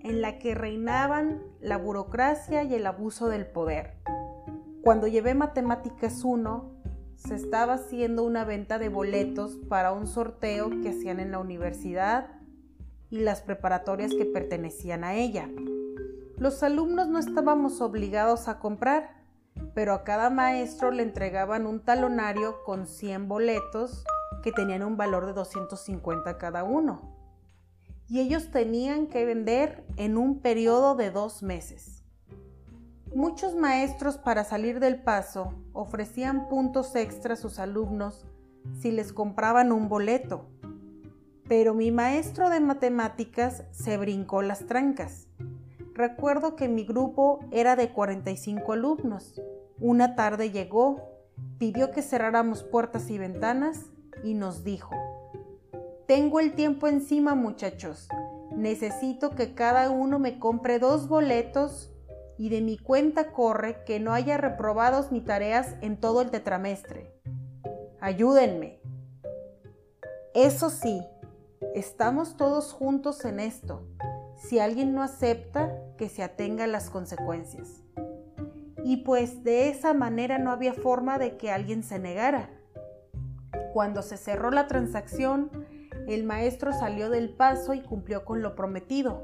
en 0.00 0.22
la 0.22 0.38
que 0.38 0.54
reinaban 0.54 1.42
la 1.60 1.76
burocracia 1.76 2.62
y 2.62 2.74
el 2.76 2.86
abuso 2.86 3.28
del 3.28 3.44
poder. 3.44 3.98
Cuando 4.80 5.06
llevé 5.06 5.34
Matemáticas 5.34 6.24
1, 6.24 6.72
se 7.16 7.34
estaba 7.34 7.74
haciendo 7.74 8.22
una 8.22 8.46
venta 8.46 8.78
de 8.78 8.88
boletos 8.88 9.58
para 9.68 9.92
un 9.92 10.06
sorteo 10.06 10.70
que 10.80 10.88
hacían 10.88 11.20
en 11.20 11.30
la 11.30 11.40
universidad 11.40 12.40
y 13.10 13.18
las 13.18 13.42
preparatorias 13.42 14.14
que 14.14 14.24
pertenecían 14.24 15.04
a 15.04 15.14
ella. 15.14 15.50
Los 16.44 16.62
alumnos 16.62 17.08
no 17.08 17.18
estábamos 17.18 17.80
obligados 17.80 18.48
a 18.48 18.58
comprar, 18.58 19.16
pero 19.72 19.94
a 19.94 20.04
cada 20.04 20.28
maestro 20.28 20.90
le 20.90 21.02
entregaban 21.02 21.66
un 21.66 21.80
talonario 21.80 22.62
con 22.64 22.86
100 22.86 23.28
boletos 23.28 24.04
que 24.42 24.52
tenían 24.52 24.82
un 24.82 24.98
valor 24.98 25.24
de 25.24 25.32
250 25.32 26.36
cada 26.36 26.62
uno. 26.62 27.16
Y 28.10 28.20
ellos 28.20 28.50
tenían 28.50 29.06
que 29.06 29.24
vender 29.24 29.86
en 29.96 30.18
un 30.18 30.40
periodo 30.40 30.96
de 30.96 31.10
dos 31.10 31.42
meses. 31.42 32.04
Muchos 33.14 33.54
maestros 33.54 34.18
para 34.18 34.44
salir 34.44 34.80
del 34.80 35.02
paso 35.02 35.54
ofrecían 35.72 36.50
puntos 36.50 36.94
extra 36.94 37.32
a 37.32 37.38
sus 37.38 37.58
alumnos 37.58 38.26
si 38.82 38.90
les 38.90 39.14
compraban 39.14 39.72
un 39.72 39.88
boleto. 39.88 40.44
Pero 41.48 41.72
mi 41.72 41.90
maestro 41.90 42.50
de 42.50 42.60
matemáticas 42.60 43.64
se 43.70 43.96
brincó 43.96 44.42
las 44.42 44.66
trancas 44.66 45.26
Recuerdo 45.94 46.56
que 46.56 46.68
mi 46.68 46.84
grupo 46.84 47.38
era 47.52 47.76
de 47.76 47.90
45 47.90 48.72
alumnos. 48.72 49.40
Una 49.78 50.16
tarde 50.16 50.50
llegó, 50.50 51.00
pidió 51.58 51.92
que 51.92 52.02
cerráramos 52.02 52.64
puertas 52.64 53.10
y 53.10 53.18
ventanas 53.18 53.86
y 54.24 54.34
nos 54.34 54.64
dijo, 54.64 54.90
Tengo 56.06 56.40
el 56.40 56.54
tiempo 56.54 56.88
encima, 56.88 57.36
muchachos. 57.36 58.08
Necesito 58.56 59.30
que 59.30 59.54
cada 59.54 59.90
uno 59.90 60.18
me 60.18 60.40
compre 60.40 60.80
dos 60.80 61.08
boletos 61.08 61.92
y 62.38 62.48
de 62.48 62.60
mi 62.60 62.76
cuenta 62.76 63.30
corre 63.32 63.84
que 63.84 64.00
no 64.00 64.12
haya 64.12 64.36
reprobados 64.36 65.12
ni 65.12 65.20
tareas 65.20 65.76
en 65.80 65.96
todo 66.00 66.22
el 66.22 66.30
tetramestre. 66.30 67.14
Ayúdenme. 68.00 68.80
Eso 70.34 70.70
sí, 70.70 71.06
estamos 71.74 72.36
todos 72.36 72.72
juntos 72.72 73.24
en 73.24 73.38
esto. 73.38 73.86
Si 74.36 74.58
alguien 74.58 74.94
no 74.94 75.02
acepta, 75.02 75.72
que 75.96 76.08
se 76.08 76.22
atenga 76.22 76.64
a 76.64 76.68
las 76.68 76.90
consecuencias. 76.90 77.82
Y 78.84 78.98
pues 78.98 79.44
de 79.44 79.68
esa 79.68 79.94
manera 79.94 80.38
no 80.38 80.50
había 80.50 80.74
forma 80.74 81.18
de 81.18 81.36
que 81.36 81.50
alguien 81.50 81.82
se 81.82 81.98
negara. 81.98 82.50
Cuando 83.72 84.02
se 84.02 84.16
cerró 84.16 84.50
la 84.50 84.66
transacción, 84.66 85.50
el 86.06 86.24
maestro 86.24 86.72
salió 86.72 87.08
del 87.08 87.30
paso 87.30 87.72
y 87.74 87.80
cumplió 87.80 88.24
con 88.24 88.42
lo 88.42 88.54
prometido. 88.54 89.22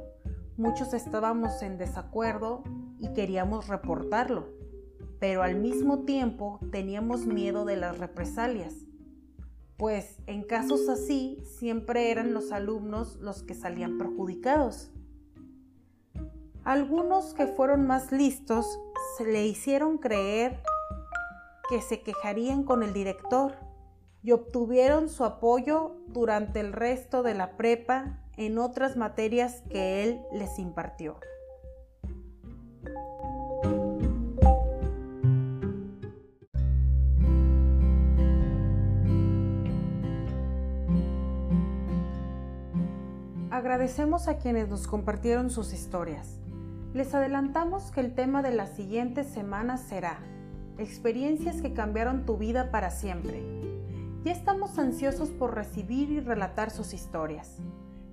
Muchos 0.56 0.94
estábamos 0.94 1.62
en 1.62 1.78
desacuerdo 1.78 2.62
y 2.98 3.12
queríamos 3.12 3.68
reportarlo, 3.68 4.48
pero 5.18 5.42
al 5.42 5.56
mismo 5.56 6.00
tiempo 6.00 6.60
teníamos 6.70 7.26
miedo 7.26 7.64
de 7.64 7.76
las 7.76 7.98
represalias, 7.98 8.74
pues 9.76 10.18
en 10.26 10.42
casos 10.42 10.88
así 10.90 11.42
siempre 11.58 12.10
eran 12.10 12.34
los 12.34 12.52
alumnos 12.52 13.16
los 13.16 13.42
que 13.42 13.54
salían 13.54 13.96
perjudicados. 13.96 14.90
Algunos 16.64 17.32
que 17.32 17.46
fueron 17.46 17.86
más 17.86 18.12
listos 18.12 18.78
se 19.16 19.24
le 19.24 19.46
hicieron 19.46 19.96
creer 19.96 20.62
que 21.70 21.80
se 21.80 22.02
quejarían 22.02 22.64
con 22.64 22.82
el 22.82 22.92
director 22.92 23.54
y 24.22 24.32
obtuvieron 24.32 25.08
su 25.08 25.24
apoyo 25.24 25.96
durante 26.08 26.60
el 26.60 26.72
resto 26.72 27.22
de 27.22 27.34
la 27.34 27.56
prepa 27.56 28.18
en 28.36 28.58
otras 28.58 28.96
materias 28.96 29.62
que 29.70 30.04
él 30.04 30.20
les 30.32 30.58
impartió. 30.58 31.18
Agradecemos 43.50 44.28
a 44.28 44.38
quienes 44.38 44.68
nos 44.68 44.86
compartieron 44.86 45.50
sus 45.50 45.72
historias. 45.72 46.39
Les 46.92 47.14
adelantamos 47.14 47.92
que 47.92 48.00
el 48.00 48.14
tema 48.14 48.42
de 48.42 48.50
las 48.50 48.70
siguientes 48.70 49.28
semanas 49.28 49.80
será 49.80 50.18
Experiencias 50.76 51.60
que 51.60 51.74
cambiaron 51.74 52.24
tu 52.24 52.38
vida 52.38 52.70
para 52.70 52.90
siempre. 52.90 53.42
Ya 54.24 54.32
estamos 54.32 54.78
ansiosos 54.78 55.28
por 55.28 55.54
recibir 55.54 56.10
y 56.10 56.20
relatar 56.20 56.70
sus 56.70 56.94
historias. 56.94 57.58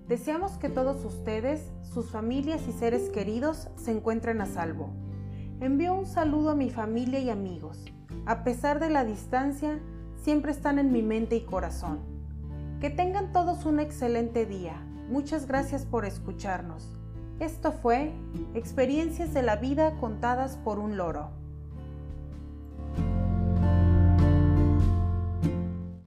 Deseamos 0.07 0.57
que 0.57 0.67
todos 0.67 1.05
ustedes, 1.05 1.71
sus 1.81 2.11
familias 2.11 2.67
y 2.67 2.73
seres 2.73 3.09
queridos 3.09 3.69
se 3.77 3.91
encuentren 3.91 4.41
a 4.41 4.45
salvo. 4.45 4.89
Envío 5.61 5.95
un 5.95 6.05
saludo 6.05 6.49
a 6.49 6.55
mi 6.55 6.69
familia 6.69 7.19
y 7.19 7.29
amigos. 7.29 7.85
A 8.25 8.43
pesar 8.43 8.79
de 8.79 8.89
la 8.89 9.05
distancia, 9.05 9.79
siempre 10.21 10.51
están 10.51 10.77
en 10.77 10.91
mi 10.91 11.01
mente 11.01 11.37
y 11.37 11.45
corazón. 11.45 11.99
Que 12.81 12.89
tengan 12.89 13.31
todos 13.31 13.65
un 13.65 13.79
excelente 13.79 14.45
día. 14.45 14.75
Muchas 15.09 15.47
gracias 15.47 15.85
por 15.85 16.03
escucharnos. 16.03 16.96
Esto 17.39 17.71
fue 17.71 18.11
Experiencias 18.55 19.31
de 19.31 19.43
la 19.43 19.57
vida 19.57 19.95
contadas 19.99 20.57
por 20.57 20.79
un 20.79 20.97
loro. 20.97 21.29